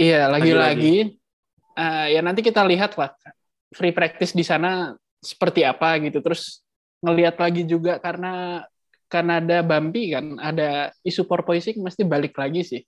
[0.00, 1.20] Iya, lagi-lagi.
[1.76, 3.12] Uh, ya nanti kita lihat lah
[3.70, 6.24] free practice di sana seperti apa gitu.
[6.24, 6.64] Terus
[7.04, 8.64] ngelihat lagi juga karena
[9.10, 12.82] Kanada Bambi kan ada isu porpoising mesti balik lagi sih.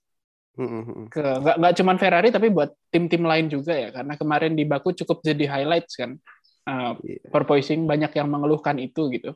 [1.09, 4.93] Ke nggak nggak cuma Ferrari tapi buat tim-tim lain juga ya karena kemarin di Baku
[4.93, 6.17] cukup jadi highlights kan.
[6.63, 7.19] Uh, yeah.
[7.27, 9.35] porpoising banyak yang mengeluhkan itu gitu.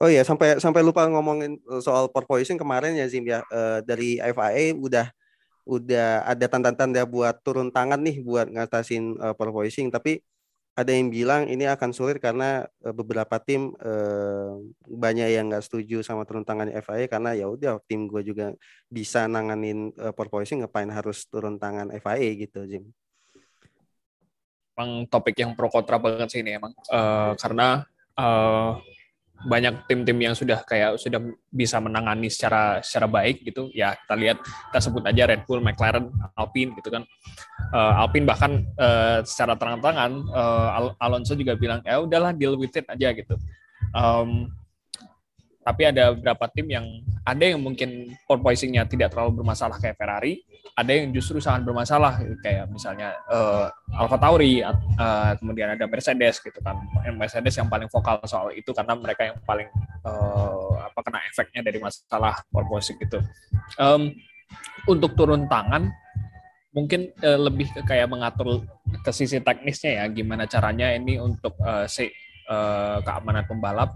[0.00, 4.72] Oh iya sampai sampai lupa ngomongin soal porpoising kemarin ya Zim ya uh, dari FIA
[4.72, 5.06] udah
[5.68, 10.24] udah ada tanda-tanda buat turun tangan nih buat ngatasin uh, porpoising tapi
[10.78, 14.56] ada yang bilang ini akan sulit karena uh, beberapa tim uh,
[14.86, 18.54] banyak yang nggak setuju sama turun tangan FIA karena ya udah tim gue juga
[18.86, 22.84] bisa nanganin uh, porpoising ngapain harus turun tangan FIA gitu Jim.
[24.78, 27.84] Emang topik yang pro kontra banget sih ini emang uh, karena
[28.16, 28.80] uh,
[29.40, 31.16] banyak tim-tim yang sudah kayak sudah
[31.48, 33.72] bisa menangani secara secara baik gitu.
[33.72, 37.08] Ya kita lihat kita sebut aja Red Bull, McLaren, Alpine gitu kan.
[37.72, 42.76] Uh, Alpine bahkan uh, secara terang-terangan uh, Al Alonso juga bilang ya udahlah deal with
[42.76, 43.40] it aja gitu.
[43.96, 44.52] Um,
[45.70, 46.86] tapi ada beberapa tim yang
[47.22, 50.42] ada yang mungkin porpoisingnya tidak terlalu bermasalah kayak Ferrari
[50.74, 56.58] ada yang justru sangat bermasalah kayak misalnya uh, Alfa Tauri uh, kemudian ada Mercedes gitu
[56.64, 56.80] kan.
[57.14, 59.68] Mercedes yang paling vokal soal itu karena mereka yang paling
[60.06, 63.18] uh, apa kena efeknya dari masalah porpoising itu
[63.76, 64.14] um,
[64.88, 65.92] untuk turun tangan
[66.70, 68.62] mungkin uh, lebih ke kayak mengatur
[69.02, 73.92] ke sisi teknisnya ya gimana caranya ini untuk uh, uh, keamanan pembalap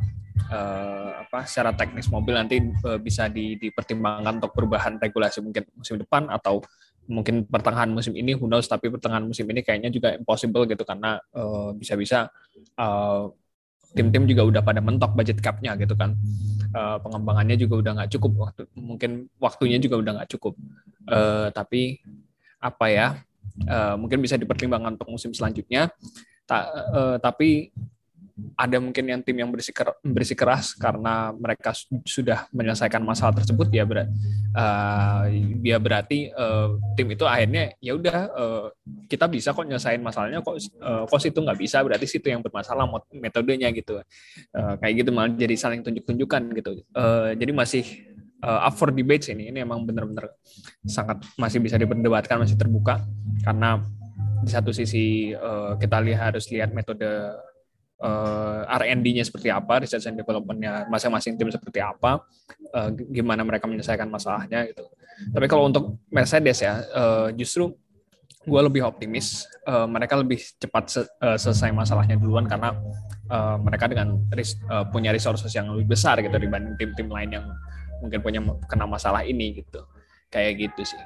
[0.51, 6.01] uh, apa secara teknis mobil nanti uh, bisa di, dipertimbangkan untuk perubahan regulasi mungkin musim
[6.01, 6.65] depan atau
[7.05, 11.21] mungkin pertengahan musim ini who knows tapi pertengahan musim ini kayaknya juga impossible gitu karena
[11.77, 12.33] bisa-bisa
[12.81, 13.29] uh,
[13.95, 16.19] tim-tim juga udah pada mentok budget capnya gitu kan.
[16.75, 20.59] Uh, pengembangannya juga udah nggak cukup waktu mungkin waktunya juga udah nggak cukup.
[21.07, 22.03] Uh, tapi
[22.59, 23.07] apa ya
[23.71, 25.95] uh, mungkin bisa dipertimbangkan untuk musim selanjutnya.
[26.45, 27.71] Ta, uh, tapi
[28.59, 31.71] ada mungkin yang tim yang bersikeras, bersikeras karena mereka
[32.03, 34.11] sudah menyelesaikan masalah tersebut ya berat
[34.59, 35.31] uh,
[35.63, 38.67] ya berarti uh, tim itu akhirnya ya udah uh,
[39.07, 42.91] kita bisa kok nyelesain masalahnya kok uh, kos itu nggak bisa berarti situ yang bermasalah
[43.15, 44.03] metodenya gitu.
[44.51, 46.71] Uh, kayak gitu malah jadi saling tunjuk-tunjukkan gitu.
[46.91, 47.85] Uh, jadi masih
[48.43, 49.55] uh, up for debate ini.
[49.55, 50.35] Ini emang benar-benar
[50.83, 52.99] sangat masih bisa diperdebatkan masih terbuka.
[53.47, 53.79] Karena
[54.45, 57.07] di satu sisi uh, kita lihat harus lihat metode
[58.05, 62.21] uh, R&D-nya seperti apa, research and development-nya masing-masing tim seperti apa,
[62.77, 64.85] uh, gimana mereka menyelesaikan masalahnya gitu.
[65.33, 67.73] Tapi kalau untuk Mercedes ya, uh, justru
[68.45, 72.77] gue lebih optimis uh, mereka lebih cepat se uh, selesai masalahnya duluan karena
[73.33, 77.47] uh, mereka dengan ris uh, punya resources yang lebih besar gitu dibanding tim-tim lain yang
[78.05, 79.81] mungkin punya kena masalah ini gitu
[80.29, 81.01] kayak gitu sih.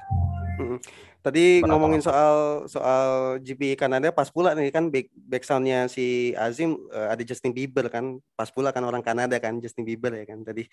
[1.19, 6.31] Tadi Berapa ngomongin soal soal GP Kanada pas pula nih kan back back soundnya si
[6.31, 10.23] Azim uh, ada Justin Bieber kan pas pula kan orang Kanada kan Justin Bieber ya
[10.23, 10.63] kan tadi.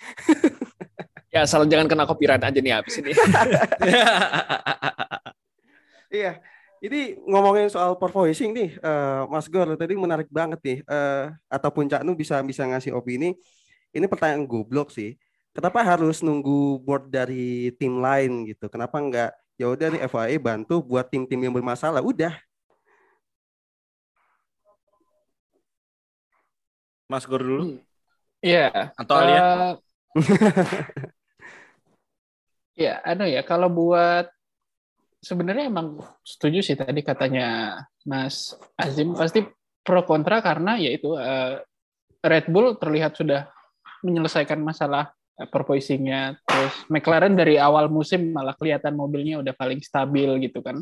[1.35, 3.11] ya asal jangan kena copyright aja nih habis ini.
[6.23, 6.39] iya.
[6.77, 10.79] Ini ngomongin soal pervoicing nih, uh, Mas Gor tadi menarik banget nih.
[10.85, 13.35] Uh, ataupun Cak Nu bisa bisa ngasih opini.
[13.91, 15.17] Ini pertanyaan goblok sih.
[15.57, 18.69] Kenapa harus nunggu board dari tim lain gitu?
[18.69, 22.33] Kenapa enggak ya udah nih FIA bantu buat tim-tim yang bermasalah udah
[27.07, 27.81] Mas Gor dulu hmm.
[28.45, 28.93] Iya.
[28.95, 29.41] Atau Alia?
[29.41, 29.75] Uh,
[32.87, 33.43] ya, anu ya.
[33.43, 34.31] Kalau buat
[35.19, 39.43] sebenarnya emang setuju sih tadi katanya Mas Azim pasti
[39.83, 41.59] pro kontra karena yaitu uh,
[42.23, 43.51] Red Bull terlihat sudah
[44.07, 50.65] menyelesaikan masalah perpoisingnya terus McLaren dari awal musim malah kelihatan mobilnya udah paling stabil gitu
[50.65, 50.81] kan.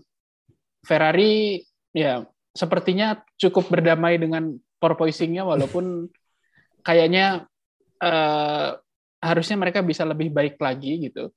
[0.87, 2.23] Ferrari ya
[2.55, 6.07] sepertinya cukup berdamai dengan porpoisingnya walaupun
[6.87, 7.51] kayaknya
[7.99, 8.79] uh,
[9.19, 11.35] harusnya mereka bisa lebih baik lagi gitu.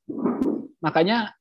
[0.84, 1.34] Makanya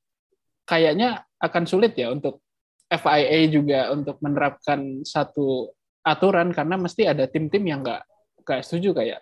[0.65, 2.41] kayaknya akan sulit ya untuk
[2.87, 5.75] FIA juga untuk menerapkan satu
[6.07, 8.03] aturan karena mesti ada tim-tim yang nggak
[8.47, 9.21] nggak setuju kayak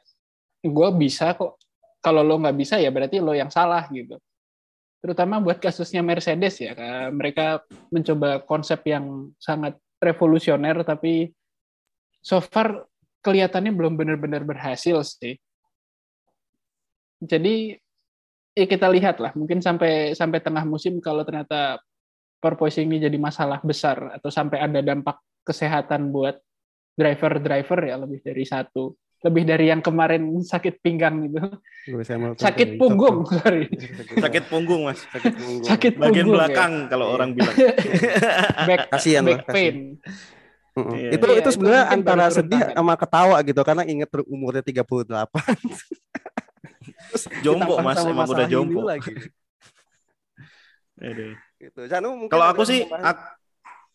[0.60, 1.56] gue bisa kok
[2.04, 4.20] kalau lo nggak bisa ya berarti lo yang salah gitu.
[5.00, 6.76] Terutama buat kasusnya Mercedes ya
[7.08, 11.32] mereka mencoba konsep yang sangat revolusioner tapi
[12.20, 12.84] so far
[13.24, 15.40] kelihatannya belum benar-benar berhasil sih.
[17.24, 17.72] Jadi
[18.52, 19.32] ya kita lihat lah.
[19.32, 21.80] Mungkin sampai sampai tengah musim kalau ternyata
[22.44, 25.16] purposing ini jadi masalah besar atau sampai ada dampak
[25.48, 26.36] kesehatan buat
[26.92, 28.92] driver-driver ya lebih dari satu
[29.24, 31.40] lebih dari yang kemarin sakit pinggang gitu.
[32.36, 33.72] Sakit punggung, sorry.
[34.20, 35.00] Sakit punggung, Mas.
[35.08, 35.64] Sakit punggung.
[35.64, 36.88] Sakit punggung, Bagian belakang ya.
[36.92, 37.56] kalau orang bilang.
[38.68, 39.96] back, Kasian back pain.
[40.76, 40.96] Uh -uh.
[41.08, 44.84] Itu iya, itu sebenarnya antara sedih sama ketawa gitu karena inget umurnya 38.
[47.14, 48.84] Terus jompo Mas, emang udah jompo.
[48.84, 49.14] Lagi.
[51.56, 51.80] gitu.
[52.28, 53.22] Kalau aku sih aku,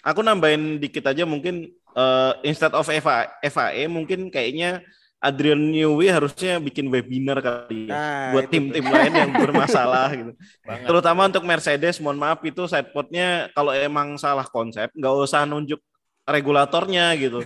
[0.02, 4.82] aku nambahin dikit aja mungkin uh, instead of FAE mungkin kayaknya
[5.20, 10.32] Adrian Newey harusnya bikin webinar kali ya nah, buat tim-tim lain yang bermasalah gitu.
[10.64, 10.88] Banget.
[10.88, 15.84] Terutama untuk Mercedes, mohon maaf itu sidepodnya kalau emang salah konsep nggak usah nunjuk
[16.24, 17.44] regulatornya gitu.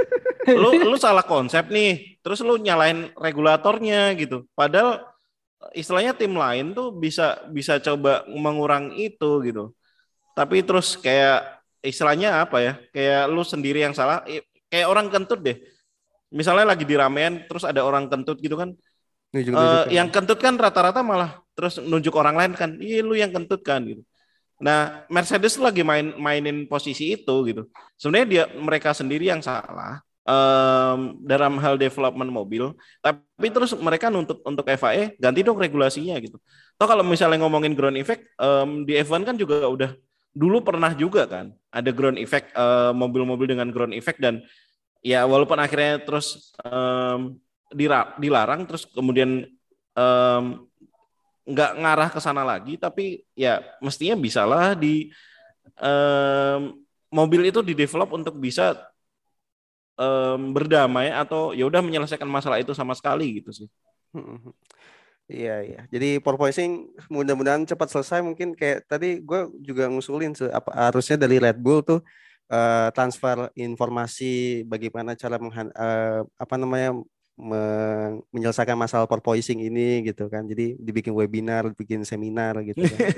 [0.62, 4.46] lu lu salah konsep nih, terus lu nyalain regulatornya gitu.
[4.54, 5.02] Padahal
[5.74, 9.74] istilahnya tim lain tuh bisa bisa coba mengurangi itu gitu.
[10.38, 12.78] Tapi terus kayak istilahnya apa ya?
[12.94, 14.22] Kayak lu sendiri yang salah,
[14.70, 15.58] kayak orang kentut deh
[16.30, 18.74] misalnya lagi di ramen terus ada orang kentut gitu kan
[19.30, 23.32] nunjuk, uh, yang kentut kan rata-rata malah terus nunjuk orang lain kan iya lu yang
[23.32, 24.02] kentut kan gitu.
[24.56, 27.68] Nah Mercedes lagi main mainin posisi itu gitu.
[28.00, 34.42] Sebenarnya dia mereka sendiri yang salah um, dalam hal development mobil tapi terus mereka nuntut
[34.42, 36.40] untuk FIA ganti dong regulasinya gitu.
[36.76, 39.90] Toh kalau misalnya ngomongin ground effect um, di F1 kan juga udah
[40.36, 44.44] dulu pernah juga kan ada ground effect uh, mobil-mobil dengan ground effect dan
[45.00, 47.36] ya walaupun akhirnya terus um,
[48.18, 49.48] dilarang terus kemudian
[49.96, 50.66] um,
[51.46, 55.14] nggak ngarah ke sana lagi tapi ya mestinya bisalah di
[55.78, 56.74] um,
[57.10, 58.74] mobil itu di develop untuk bisa
[59.94, 63.68] um, berdamai atau ya udah menyelesaikan masalah itu sama sekali gitu sih.
[65.26, 65.80] Iya iya.
[65.90, 68.22] Jadi porpoising mudah-mudahan cepat selesai.
[68.22, 71.98] Mungkin kayak tadi gue juga ngusulin apa harusnya dari Red Bull tuh
[72.50, 76.96] uh, transfer informasi bagaimana cara menghan, uh, apa namanya
[78.32, 80.48] menyelesaikan masalah porpoising ini gitu kan.
[80.48, 82.98] Jadi dibikin webinar, bikin seminar gitu kan.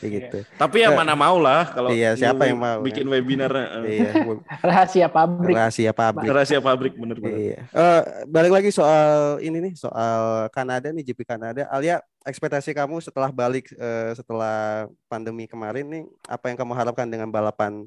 [0.00, 0.08] Iya.
[0.16, 0.38] gitu.
[0.56, 3.12] Tapi yang mana mau lah kalau Iya, siapa yang mau bikin kan?
[3.20, 3.52] webinar.
[3.84, 4.16] iya.
[4.66, 5.52] Rahasia pabrik.
[5.54, 6.26] Rahasia pabrik.
[6.32, 7.36] Rahasia pabrik bener bener.
[7.36, 7.58] Iya.
[7.68, 8.02] Uh,
[8.32, 11.68] balik lagi soal ini nih, soal Kanada nih GP Kanada.
[11.68, 17.28] Alia, ekspektasi kamu setelah balik uh, setelah pandemi kemarin nih, apa yang kamu harapkan dengan
[17.28, 17.84] balapan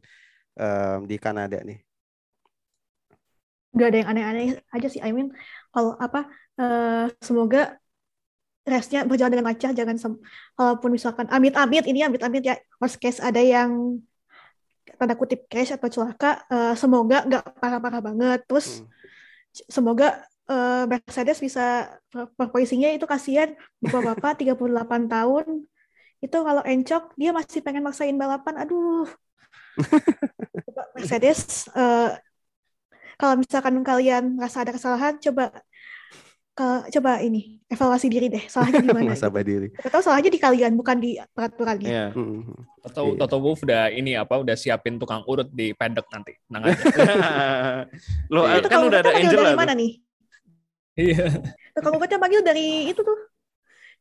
[0.58, 1.80] um, di Kanada nih?
[3.74, 5.02] Gak ada yang aneh-aneh aja sih.
[5.02, 5.34] I mean,
[5.74, 6.30] kalau apa,
[6.62, 7.78] uh, semoga
[8.64, 9.74] restnya berjalan dengan lancar.
[9.74, 9.98] Jangan
[10.56, 14.00] walaupun misalkan amit-amit ini amit-amit ya worst case ada yang
[14.96, 18.40] tanda kutip crash atau celaka, uh, semoga nggak parah-parah banget.
[18.46, 18.88] Terus hmm.
[19.68, 21.92] semoga uh, Mercedes bisa
[22.38, 25.46] perpoisingnya itu kasihan bapak-bapak 38 tahun
[26.24, 29.04] itu kalau encok dia masih pengen maksain balapan aduh
[30.96, 32.14] Mercedes uh,
[33.18, 35.54] kalau misalkan kalian merasa ada kesalahan coba
[36.54, 36.68] ke,
[37.00, 39.42] coba ini evaluasi diri deh salahnya di mana gitu.
[39.42, 39.68] diri?
[39.82, 41.90] Atau salahnya di kalian bukan di peraturannya.
[41.90, 42.10] Yeah.
[42.86, 43.20] atau yeah.
[43.26, 46.84] Toto Wolff udah ini apa udah siapin tukang urut di pedek nanti nang aja.
[48.34, 49.92] Lo itu kan udah ada Angel dari mana nih?
[50.94, 51.26] Iya.
[51.74, 53.18] Tukang urutnya panggil dari itu tuh.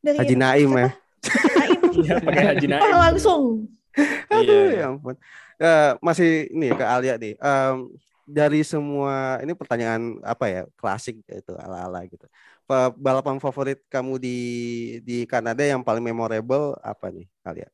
[0.03, 0.89] Dari Haji Naim ya.
[1.57, 1.81] Naim.
[1.93, 2.83] Iya pakai Haji Naim.
[2.85, 3.43] oh, langsung.
[4.29, 4.85] Aduh, yeah.
[4.85, 5.15] ya ampun.
[5.61, 7.33] Uh, masih ini ya, ke Alia nih.
[7.37, 7.93] Um,
[8.23, 12.23] dari semua ini pertanyaan apa ya klasik itu ala-ala gitu.
[12.95, 14.39] Balapan favorit kamu di
[15.03, 17.69] di Kanada yang paling memorable apa nih Alia?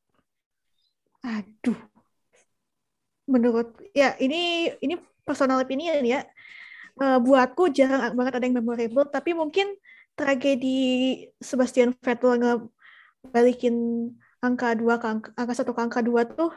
[1.22, 1.78] Aduh.
[3.30, 6.26] Menurut ya ini ini personal opinion ya.
[7.00, 9.72] Uh, buatku jarang banget ada yang memorable tapi mungkin
[10.20, 13.76] tragedi Sebastian Vettel ngebalikin
[14.44, 16.52] angka dua ke angka, angka satu ke angka dua tuh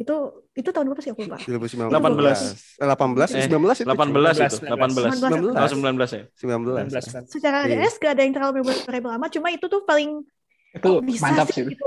[0.00, 0.16] itu
[0.56, 1.36] itu tahun berapa sih aku lupa?
[1.44, 6.24] 2019 18 18 eh, 19 itu 18 itu 18 19 19 ya?
[6.40, 7.84] 19 secara iya.
[7.84, 10.24] DNS gak ada yang terlalu memorable lama cuma itu tuh paling
[10.70, 11.86] itu oh, bisa mantap sih gitu.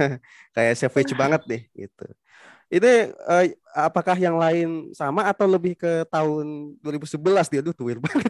[0.54, 2.06] kayak savage banget deh gitu.
[2.68, 7.64] Ini uh, apakah yang lain sama atau lebih ke tahun 2011 dia?
[7.64, 8.28] Tuh tuir banget.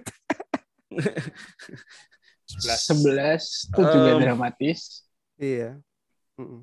[2.46, 5.02] 11 itu juga um, dramatis.
[5.34, 5.82] Iya.
[6.38, 6.60] Mm -mm.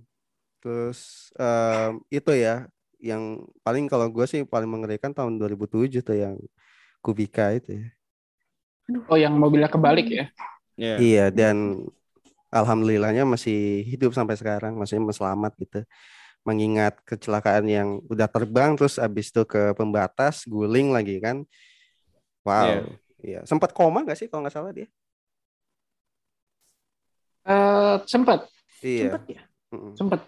[0.65, 2.65] Terus um, itu ya
[2.97, 6.41] yang paling kalau gue sih paling mengerikan tahun 2007 tuh yang
[7.05, 7.87] Kubika itu ya.
[9.05, 10.25] Oh yang mobilnya kebalik ya?
[10.73, 10.97] Yeah.
[10.97, 11.85] Iya dan
[12.49, 15.85] alhamdulillahnya masih hidup sampai sekarang, maksudnya selamat gitu.
[16.41, 21.45] Mengingat kecelakaan yang udah terbang terus abis itu ke pembatas guling lagi kan.
[22.41, 22.89] Wow.
[23.21, 23.41] Iya.
[23.41, 23.43] Yeah.
[23.45, 24.89] Sempat koma gak sih kalau nggak salah dia?
[27.45, 28.49] Uh, sempat.
[28.81, 29.13] Iya.
[29.13, 29.41] Sempat ya.
[29.93, 30.21] Sempat.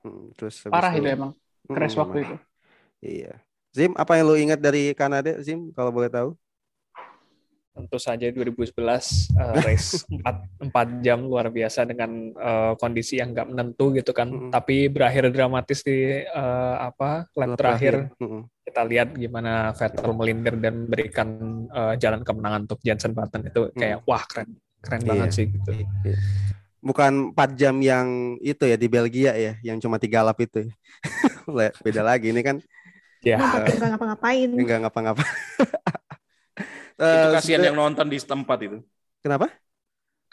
[0.00, 1.32] Hmm, terus parah itu, emang
[1.68, 2.36] crash hmm, waktu itu.
[3.00, 3.32] Iya.
[3.70, 6.34] Zim, apa yang lo ingat dari Kanada, Zim, kalau boleh tahu?
[7.70, 13.46] Tentu saja 2011 uh, race 4, 4 jam luar biasa dengan uh, kondisi yang nggak
[13.46, 14.50] menentu gitu kan, hmm.
[14.50, 18.10] tapi berakhir dramatis di uh, apa lap terakhir.
[18.10, 18.18] terakhir.
[18.18, 18.42] Hmm.
[18.66, 21.28] Kita lihat gimana Vettel melindir dan memberikan
[21.70, 24.08] uh, jalan kemenangan untuk Jensen Button itu kayak hmm.
[24.10, 24.50] wah keren,
[24.82, 25.08] keren iya.
[25.14, 25.70] banget sih gitu.
[25.70, 25.86] Iya
[26.80, 30.68] bukan 4 jam yang itu ya di Belgia ya, yang cuma tiga lap itu.
[31.84, 32.56] Beda lagi ini kan.
[33.20, 33.36] Ya.
[33.36, 34.48] Enggak ngapa-ngapain.
[34.48, 35.28] Enggak ngapa-ngapain.
[37.00, 38.78] itu kasihan yang nonton di tempat itu.
[39.20, 39.52] Kenapa?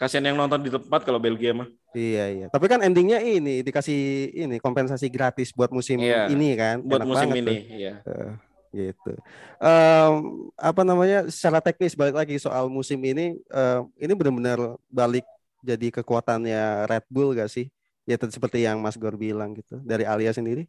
[0.00, 1.68] Kasihan yang nonton di tempat kalau Belgia mah.
[1.92, 2.46] Iya iya.
[2.48, 6.80] Tapi kan endingnya ini dikasih ini kompensasi gratis buat musim iya, ini kan.
[6.80, 7.44] Buat Enak musim ini.
[7.44, 7.56] Tuh.
[7.76, 7.94] Iya.
[8.04, 8.32] Uh,
[8.72, 9.12] gitu.
[9.60, 10.14] Um,
[10.56, 11.28] apa namanya?
[11.28, 15.26] Secara teknis balik lagi soal musim ini, uh, ini benar-benar balik
[15.68, 17.68] jadi kekuatannya Red Bull gak sih?
[18.08, 19.76] Ya seperti yang Mas Gor bilang gitu.
[19.84, 20.64] Dari Alia sendiri?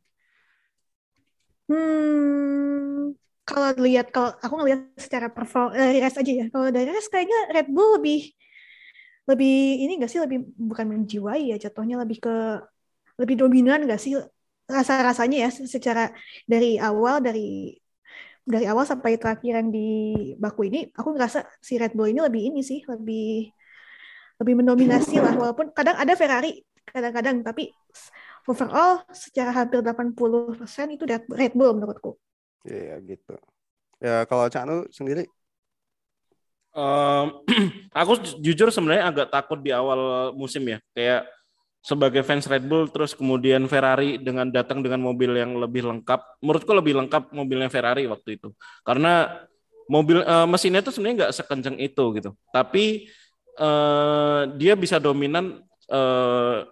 [1.72, 3.16] Hmm,
[3.48, 6.46] kalau lihat kalau aku ngelihat secara perform race aja ya.
[6.52, 8.36] Kalau dari race kayaknya Red Bull lebih
[9.30, 12.36] lebih ini gak sih lebih bukan menjiwai ya jatuhnya lebih ke
[13.22, 14.18] lebih dominan gak sih
[14.66, 16.10] rasa-rasanya ya secara
[16.50, 17.78] dari awal dari
[18.42, 19.88] dari awal sampai terakhir yang di
[20.42, 23.54] Baku ini aku ngerasa si Red Bull ini lebih ini sih lebih
[24.40, 27.70] lebih mendominasi lah walaupun kadang ada Ferrari kadang-kadang tapi
[28.50, 32.18] overall secara hampir 80% itu Red Bull menurutku.
[32.66, 33.36] Iya yeah, gitu.
[34.00, 35.30] Ya kalau Canu sendiri
[36.74, 37.46] um,
[38.00, 40.82] aku jujur sebenarnya agak takut di awal musim ya.
[40.98, 41.30] Kayak
[41.86, 46.42] sebagai fans Red Bull terus kemudian Ferrari dengan datang dengan mobil yang lebih lengkap.
[46.42, 48.50] Menurutku lebih lengkap mobilnya Ferrari waktu itu.
[48.82, 49.46] Karena
[49.90, 53.10] mobil uh, mesinnya itu sebenarnya nggak sekencang itu gitu tapi
[53.60, 55.60] uh, dia bisa dominan
[55.92, 56.66] uh,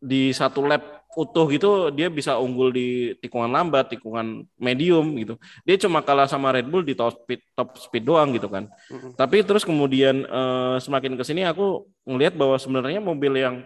[0.00, 5.40] di satu lap utuh gitu dia bisa unggul di tikungan lambat, tikungan medium gitu.
[5.64, 8.68] Dia cuma kalah sama Red Bull di top speed top speed doang gitu kan.
[8.92, 9.16] Mm-hmm.
[9.16, 13.64] Tapi terus kemudian uh, semakin ke sini aku ngelihat bahwa sebenarnya mobil yang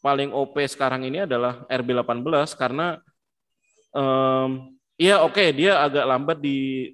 [0.00, 2.96] paling OP sekarang ini adalah RB18 karena
[3.92, 6.88] um, ya oke okay, dia agak lambat di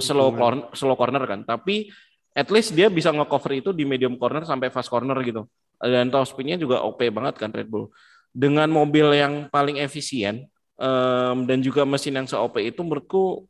[0.00, 1.92] slow corner, slow corner kan, tapi
[2.36, 5.48] at least dia bisa nge-cover itu di medium corner sampai fast corner gitu.
[5.80, 7.88] Dan top speednya juga OP banget kan Red Bull
[8.36, 10.44] dengan mobil yang paling efisien
[10.76, 13.48] um, dan juga mesin yang se-OP itu menurutku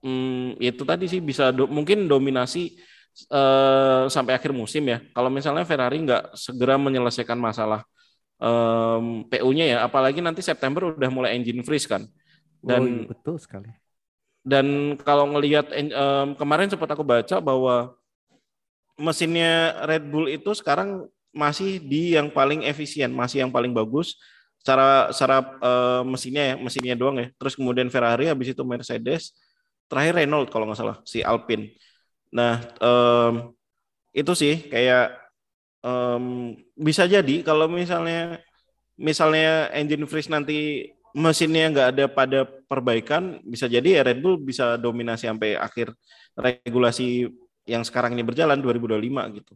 [0.00, 2.80] um, itu tadi sih bisa do, mungkin dominasi
[3.28, 5.04] uh, sampai akhir musim ya.
[5.12, 7.84] Kalau misalnya Ferrari nggak segera menyelesaikan masalah
[8.40, 12.08] um, PU-nya ya, apalagi nanti September udah mulai engine freeze kan.
[12.64, 13.68] Dan oh, betul sekali.
[14.42, 17.94] Dan kalau ngelihat um, kemarin sempat aku baca bahwa
[18.98, 24.20] mesinnya Red Bull itu sekarang masih di yang paling efisien, masih yang paling bagus
[24.60, 27.26] secara secara uh, mesinnya ya, mesinnya doang ya.
[27.34, 29.34] Terus kemudian Ferrari, habis itu Mercedes,
[29.90, 31.74] terakhir Renault kalau nggak salah, si Alpine.
[32.30, 33.52] Nah, um,
[34.12, 35.18] itu sih kayak
[35.82, 38.40] um, bisa jadi kalau misalnya
[38.96, 44.80] misalnya engine freeze nanti mesinnya nggak ada pada perbaikan, bisa jadi ya Red Bull bisa
[44.80, 45.92] dominasi sampai akhir
[46.36, 47.28] regulasi
[47.66, 49.54] yang sekarang ini berjalan 2025 gitu.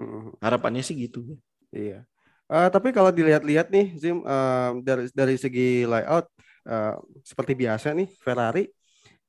[0.00, 1.38] Hmm, harapannya sih gitu.
[1.70, 2.02] Iya.
[2.44, 6.28] Uh, tapi kalau dilihat-lihat nih, Zim, uh, dari dari segi layout
[6.68, 8.68] uh, seperti biasa nih Ferrari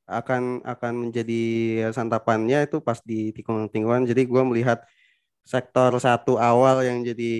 [0.06, 1.42] akan akan menjadi
[1.90, 4.06] santapannya itu pas di tikungan-tikungan.
[4.06, 4.84] Jadi gue melihat
[5.46, 7.34] sektor satu awal yang jadi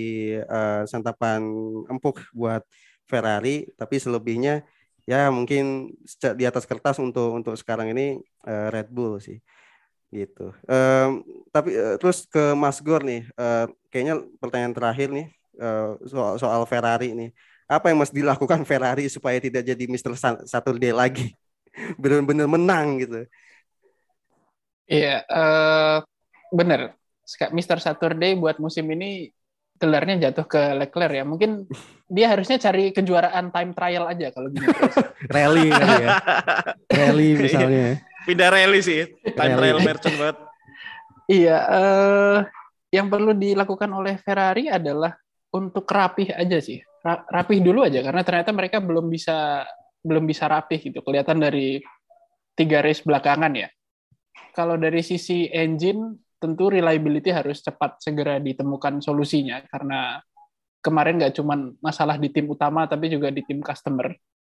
[0.47, 1.43] uh, santapan
[1.91, 2.63] empuk buat
[3.07, 4.67] Ferrari, tapi selebihnya
[5.07, 5.95] ya mungkin
[6.35, 9.39] di atas kertas untuk untuk sekarang ini uh, Red Bull sih
[10.11, 10.55] gitu.
[10.65, 15.27] Um, tapi uh, terus ke Mas Gor nih, uh, kayaknya pertanyaan terakhir nih
[15.59, 17.29] uh, soal soal Ferrari nih.
[17.67, 20.15] Apa yang mesti dilakukan Ferrari supaya tidak jadi Mister
[20.47, 21.35] Saturday lagi,
[22.01, 23.19] benar-benar menang gitu?
[24.87, 25.99] Iya, uh,
[26.55, 26.95] benar.
[27.51, 29.35] Mister Saturday buat musim ini
[29.77, 31.23] gelarnya jatuh ke Leclerc ya.
[31.27, 31.67] Mungkin
[32.15, 34.67] dia harusnya cari kejuaraan time trial aja kalau gini.
[35.27, 36.09] Rally ya.
[36.87, 37.99] Rally misalnya.
[38.27, 40.37] Pindah rally sih, time trial merchant banget.
[41.31, 42.37] Iya, uh,
[42.91, 45.15] yang perlu dilakukan oleh Ferrari adalah
[45.55, 46.83] untuk rapih aja sih.
[46.99, 49.63] Ra rapih dulu aja karena ternyata mereka belum bisa
[50.03, 50.99] belum bisa rapih gitu.
[50.99, 51.79] Kelihatan dari
[52.51, 53.71] tiga race belakangan ya.
[54.51, 60.21] Kalau dari sisi engine tentu reliability harus cepat segera ditemukan solusinya karena
[60.81, 64.15] kemarin nggak cuma masalah di tim utama tapi juga di tim customer.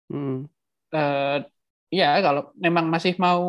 [0.07, 0.47] Hmm.
[0.88, 1.43] Uh,
[1.88, 3.46] ya kalau memang masih mau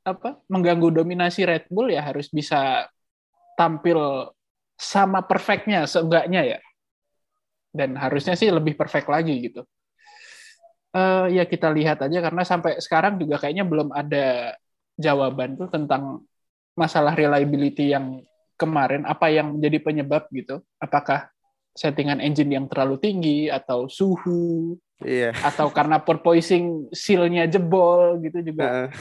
[0.00, 2.88] apa mengganggu dominasi Red Bull ya harus bisa
[3.58, 4.30] tampil
[4.80, 6.60] sama perfectnya seenggaknya ya.
[7.70, 9.62] Dan harusnya sih lebih perfect lagi gitu.
[10.90, 14.58] Uh, ya kita lihat aja karena sampai sekarang juga kayaknya belum ada
[14.98, 16.26] jawaban tuh tentang
[16.74, 18.18] masalah reliability yang
[18.58, 20.64] kemarin apa yang menjadi penyebab gitu.
[20.82, 21.30] Apakah
[21.76, 25.32] settingan engine yang terlalu tinggi atau suhu Iya.
[25.40, 28.92] Atau karena porpoising seal-nya jebol gitu juga.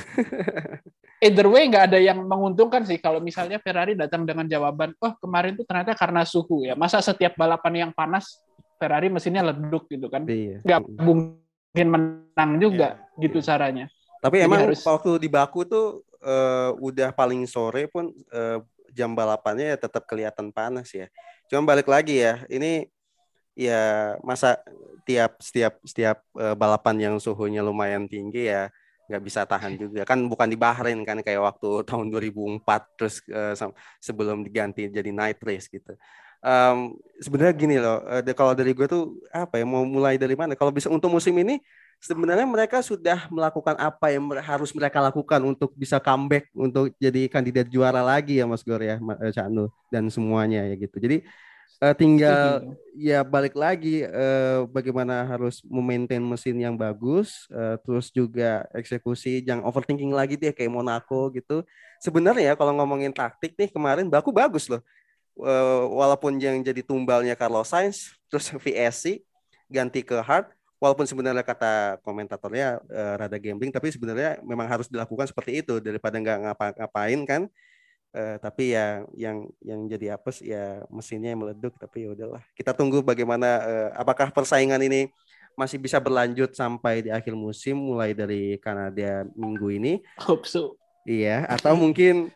[1.20, 5.60] Either way nggak ada yang menguntungkan sih kalau misalnya Ferrari datang dengan jawaban, oh kemarin
[5.60, 6.80] tuh ternyata karena suhu ya.
[6.80, 8.40] Masa setiap balapan yang panas
[8.80, 10.24] Ferrari mesinnya leduk gitu kan?
[10.24, 10.64] Iya.
[10.64, 13.22] Nggak mungkin menang juga iya.
[13.28, 13.92] gitu caranya.
[14.24, 14.80] Tapi Jadi emang harus...
[14.84, 18.64] waktu di Baku tuh uh, udah paling sore pun uh,
[18.96, 21.12] jam balapannya ya tetap kelihatan panas ya.
[21.52, 22.88] Cuma balik lagi ya, ini
[23.60, 24.64] ya masa
[25.04, 28.72] tiap setiap setiap uh, balapan yang suhunya lumayan tinggi ya
[29.10, 30.06] nggak bisa tahan juga.
[30.06, 32.64] Kan bukan di Bahrain kan kayak waktu tahun 2004
[32.96, 33.54] terus uh,
[34.00, 35.98] sebelum diganti jadi night race gitu.
[36.40, 40.56] Um, sebenarnya gini loh uh, kalau dari gue tuh apa ya mau mulai dari mana?
[40.56, 41.60] Kalau bisa untuk musim ini
[42.00, 47.68] sebenarnya mereka sudah melakukan apa yang harus mereka lakukan untuk bisa comeback untuk jadi kandidat
[47.68, 49.04] juara lagi ya Mas Gor ya
[49.36, 49.52] Cak
[49.92, 50.96] dan semuanya ya gitu.
[50.96, 51.28] Jadi
[51.78, 58.68] uh, tinggal ya balik lagi uh, bagaimana harus memaintain mesin yang bagus uh, terus juga
[58.76, 61.64] eksekusi jangan overthinking lagi deh kayak Monaco gitu.
[62.02, 64.84] Sebenarnya kalau ngomongin taktik nih kemarin baku bagus loh.
[65.40, 69.24] Uh, walaupun yang jadi tumbalnya Carlos Sainz terus VSC
[69.72, 75.28] ganti ke hard walaupun sebenarnya kata komentatornya uh, rada gambling tapi sebenarnya memang harus dilakukan
[75.28, 77.42] seperti itu daripada nggak ngapa-ngapain kan
[78.10, 82.74] Uh, tapi ya yang yang jadi sih ya mesinnya yang meleduk tapi ya udahlah kita
[82.74, 85.14] tunggu bagaimana uh, apakah persaingan ini
[85.60, 89.94] masih bisa berlanjut sampai di akhir musim mulai dari Kanada minggu ini.
[90.24, 90.80] Hope so.
[91.04, 92.32] Iya, atau mungkin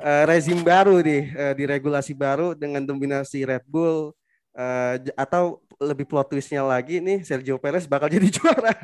[0.00, 4.16] uh, rezim baru nih uh, di regulasi baru dengan dominasi Red Bull
[4.56, 8.74] uh, atau lebih plot twistnya lagi nih Sergio Perez bakal jadi juara.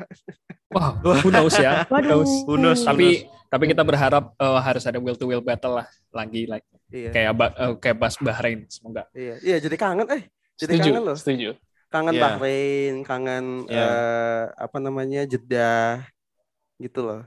[0.71, 1.83] Wah, who knows ya?
[1.87, 2.31] Who knows?
[2.47, 2.81] Who knows?
[2.83, 7.11] Tapi tapi kita berharap uh, harus ada will to will battle lah lagi like iya.
[7.13, 9.07] kayak uh, kayak Bas Bahrain semoga.
[9.15, 10.23] Iya, iya jadi kangen eh.
[10.55, 11.15] Jadi setuju, kangen loh.
[11.15, 11.49] Setuju
[11.95, 12.23] kangen yeah.
[12.27, 13.87] Bahrain, kangen yeah.
[13.87, 16.03] uh, apa namanya Jeddah
[16.81, 17.21] gitu loh.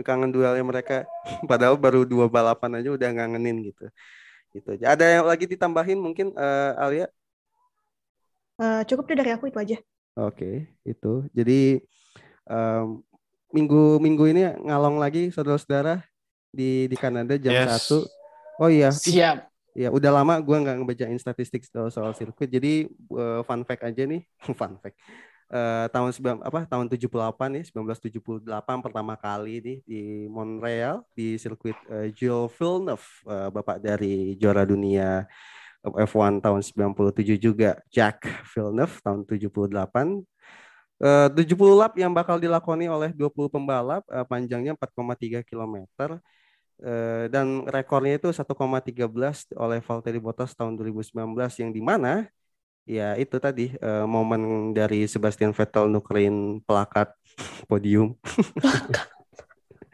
[0.00, 1.04] Kangen duelnya mereka.
[1.50, 3.84] Padahal baru dua balapan aja udah ngangenin gitu.
[4.56, 4.96] Gitu aja.
[4.96, 7.12] Ada yang lagi ditambahin mungkin uh, Alia?
[8.56, 9.78] Uh, cukup deh dari aku itu aja.
[10.16, 10.54] Oke, okay,
[10.88, 11.28] itu.
[11.36, 11.84] Jadi
[12.48, 13.04] um,
[13.52, 16.00] minggu minggu ini ngalong lagi saudara-saudara
[16.48, 18.08] di di Kanada jam satu.
[18.08, 18.16] Yes.
[18.56, 18.88] Oh iya.
[18.88, 19.38] Siap.
[19.76, 22.48] Ya, udah lama gue nggak ngebacain statistik soal, soal sirkuit.
[22.48, 24.24] Jadi uh, fun fact aja nih,
[24.56, 24.96] fun fact.
[25.46, 28.50] Uh, tahun sembilan apa tahun 78 nih 1978
[28.82, 35.22] pertama kali nih di Montreal di sirkuit uh, Jules Villeneuve uh, bapak dari juara dunia
[35.94, 43.14] F1 tahun 97 juga Jack Villeneuve tahun 78 uh, 70 lap yang bakal dilakoni oleh
[43.14, 46.18] 20 pembalap uh, panjangnya 4,3 kilometer
[46.76, 51.16] Eh, dan rekornya itu 1,13 oleh Valtteri Bottas tahun 2019
[51.56, 52.28] yang di mana
[52.86, 57.16] ya itu tadi uh, momen dari Sebastian Vettel nukerin pelakat
[57.64, 58.12] podium.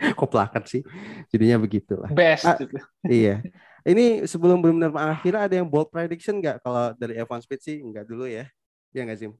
[0.19, 0.83] Kok pelakat sih?
[1.31, 2.11] Jadinya begitulah.
[2.11, 2.51] Best.
[2.51, 2.59] Ah,
[3.07, 3.39] iya.
[3.83, 8.07] Ini sebelum benar-benar mengakhiri ada yang bold prediction nggak kalau dari F1 Speed sih nggak
[8.07, 8.47] dulu ya.
[8.93, 9.33] Ya nggak Zim?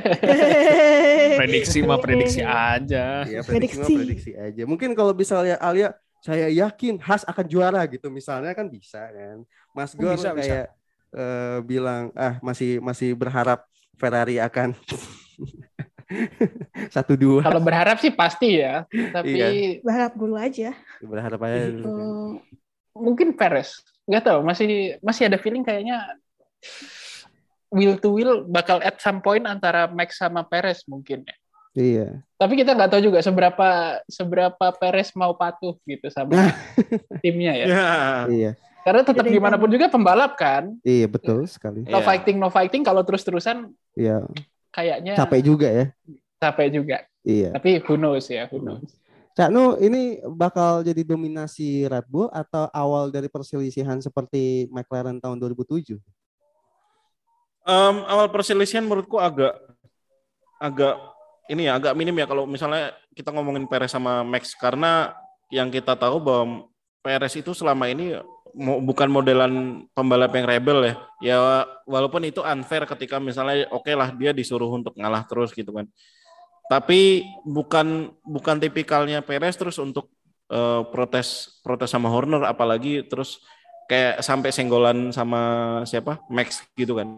[1.40, 3.24] prediksi mah prediksi aja.
[3.24, 3.80] Iya, prediksi, prediksi.
[3.80, 4.62] mah prediksi aja.
[4.68, 9.40] Mungkin kalau bisa lihat Alia saya yakin Has akan juara gitu misalnya kan bisa kan
[9.72, 10.78] Mas Gor bisa, kayak bisa.
[11.10, 13.64] Uh, bilang ah masih masih berharap
[13.96, 14.76] Ferrari akan
[16.94, 18.84] satu dua kalau berharap sih pasti ya
[19.16, 19.80] tapi iya.
[19.80, 22.06] berharap dulu aja berharap aja dulu kan.
[22.96, 23.80] Mungkin Perez
[24.10, 26.02] nggak tahu masih masih ada feeling kayaknya
[27.70, 31.36] will to will bakal at some point antara Max sama Perez mungkin ya
[31.70, 32.18] Iya.
[32.34, 33.68] Tapi kita nggak tahu juga seberapa
[34.10, 36.34] seberapa Perez mau patuh gitu sama
[37.22, 37.66] timnya ya.
[38.26, 38.50] Iya.
[38.80, 40.72] Karena tetap Jadi, gimana pun juga pembalap kan.
[40.82, 41.86] Iya betul sekali.
[41.86, 42.06] No yeah.
[42.06, 43.70] fighting no fighting kalau terus terusan.
[43.94, 44.26] Iya.
[44.74, 45.14] Kayaknya.
[45.14, 45.86] Capek juga ya.
[46.42, 46.96] Capek juga.
[47.22, 47.54] Iya.
[47.54, 48.90] Tapi who knows ya, who knows.
[49.38, 55.38] Cak Nu, ini bakal jadi dominasi Red Bull atau awal dari perselisihan seperti McLaren tahun
[55.38, 56.02] 2007?
[57.62, 59.54] Um, awal perselisihan menurutku agak
[60.58, 60.98] agak
[61.46, 65.14] ini ya agak minim ya kalau misalnya kita ngomongin Perez sama Max karena
[65.50, 66.66] yang kita tahu bahwa
[67.00, 68.18] Perez itu selama ini
[68.58, 70.94] bukan modelan pembalap yang rebel ya.
[71.22, 71.36] Ya
[71.86, 75.86] walaupun itu unfair ketika misalnya oke okay lah dia disuruh untuk ngalah terus gitu kan.
[76.70, 80.14] Tapi bukan bukan tipikalnya Perez terus untuk
[80.54, 83.42] uh, protes protes sama Horner apalagi terus
[83.90, 85.42] kayak sampai senggolan sama
[85.82, 87.10] siapa Max gitu kan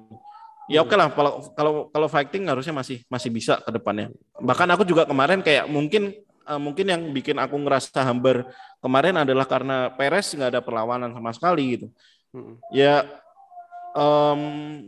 [0.70, 4.09] ya oke okay lah kalau kalau kalau fighting harusnya masih masih bisa ke depannya.
[4.38, 8.46] Bahkan aku juga kemarin kayak mungkin uh, mungkin yang bikin aku ngerasa hambar
[8.78, 11.86] kemarin adalah karena Perez nggak ada perlawanan sama sekali gitu.
[12.32, 12.57] Hmm.
[12.72, 13.05] Ya
[13.97, 14.40] um,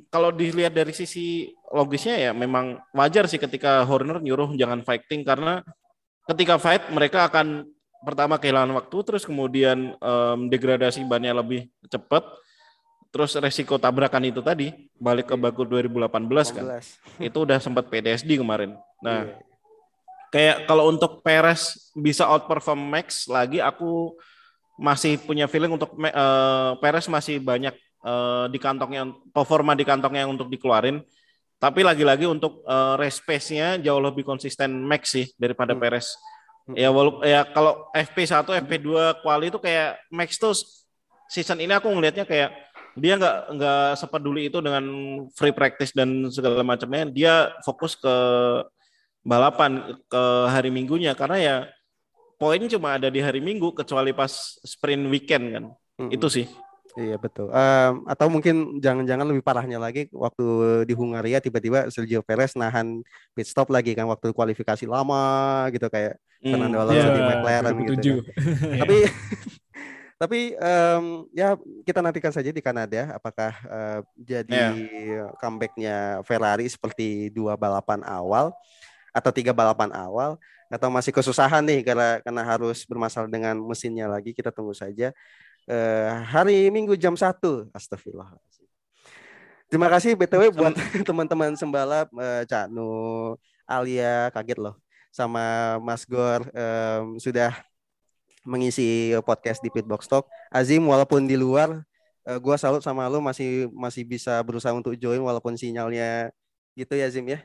[0.09, 5.61] kalau dilihat dari sisi logisnya ya memang wajar sih ketika Horner nyuruh jangan fighting karena
[6.29, 7.69] ketika fight mereka akan
[8.05, 12.25] pertama kehilangan waktu terus kemudian um, degradasi bannya lebih cepat
[13.09, 16.65] terus resiko tabrakan itu tadi balik ke Baku 2018 kan?
[17.31, 18.75] itu udah sempat PTSD kemarin.
[18.99, 19.39] Nah iya.
[20.35, 24.19] kayak kalau untuk Perez bisa outperform Max lagi aku
[24.75, 27.73] masih punya feeling untuk uh, Perez masih banyak
[28.05, 31.01] uh, di kantongnya performa di kantongnya untuk dikeluarin
[31.59, 35.81] tapi lagi-lagi untuk uh, race pace-nya jauh lebih konsisten Max sih daripada hmm.
[35.81, 36.13] Perez
[36.69, 36.77] hmm.
[36.77, 38.89] ya walaupun ya kalau FP1 FP2
[39.25, 40.53] quali itu kayak Max tuh
[41.33, 42.53] season ini aku ngelihatnya kayak
[42.95, 44.85] dia nggak nggak sepeduli itu dengan
[45.35, 47.35] free practice dan segala macamnya dia
[47.67, 48.15] fokus ke
[49.25, 51.57] balapan ke hari minggunya karena ya
[52.39, 55.65] poin cuma ada di hari minggu kecuali pas sprint weekend kan
[55.99, 56.11] hmm.
[56.13, 56.47] itu sih
[56.95, 57.51] Iya betul.
[57.51, 60.47] Um, atau mungkin jangan-jangan lebih parahnya lagi waktu
[60.87, 63.03] di Hungaria tiba-tiba Sergio Perez nahan
[63.35, 67.75] pit stop lagi kan waktu kualifikasi lama gitu kayak hmm, Fernando Alonso yeah, di McLaren
[67.83, 67.95] gitu.
[68.23, 68.79] Kan.
[68.87, 68.97] Tapi
[70.15, 75.29] Tapi um, ya kita nantikan saja di Kanada apakah uh, jadi yeah.
[75.43, 78.55] comebacknya Ferrari seperti dua balapan awal
[79.11, 80.39] atau tiga balapan awal
[80.71, 85.13] atau masih kesusahan nih karena karena harus bermasalah dengan mesinnya lagi kita tunggu saja
[85.69, 88.35] uh, hari Minggu jam satu Astagfirullah
[89.69, 90.77] Terima kasih BTW buat
[91.09, 93.35] teman-teman sembalap uh, Cak Nu,
[93.67, 94.79] Alia kaget loh
[95.15, 97.55] sama Mas Gor um, sudah
[98.45, 100.31] mengisi podcast di Pitbox Talk.
[100.53, 101.83] Azim walaupun di luar
[102.29, 106.35] uh, gua salut sama lu masih masih bisa berusaha untuk join walaupun sinyalnya
[106.79, 107.43] gitu ya Azim ya.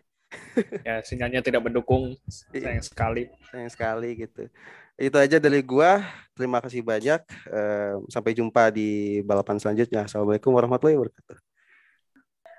[0.86, 2.14] ya sinyalnya tidak mendukung
[2.54, 3.30] sayang sekali.
[3.50, 4.50] Sayang sekali gitu.
[5.00, 6.04] Itu aja dari gua.
[6.36, 7.24] Terima kasih banyak.
[8.12, 10.04] Sampai jumpa di balapan selanjutnya.
[10.04, 11.40] Assalamualaikum warahmatullahi wabarakatuh.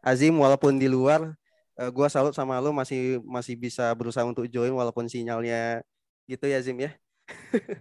[0.01, 1.37] Azim walaupun di luar
[1.77, 5.85] uh, gue salut sama lu masih masih bisa berusaha untuk join walaupun sinyalnya
[6.25, 6.97] gitu ya Zim ya.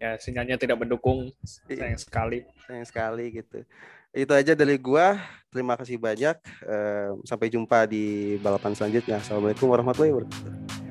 [0.04, 2.44] ya sinyalnya tidak mendukung sayang sekali.
[2.68, 3.64] Sayang sekali gitu.
[4.12, 5.16] Itu aja dari gua.
[5.48, 6.36] Terima kasih banyak.
[7.24, 9.24] Sampai jumpa di balapan selanjutnya.
[9.24, 10.89] Assalamualaikum warahmatullahi wabarakatuh.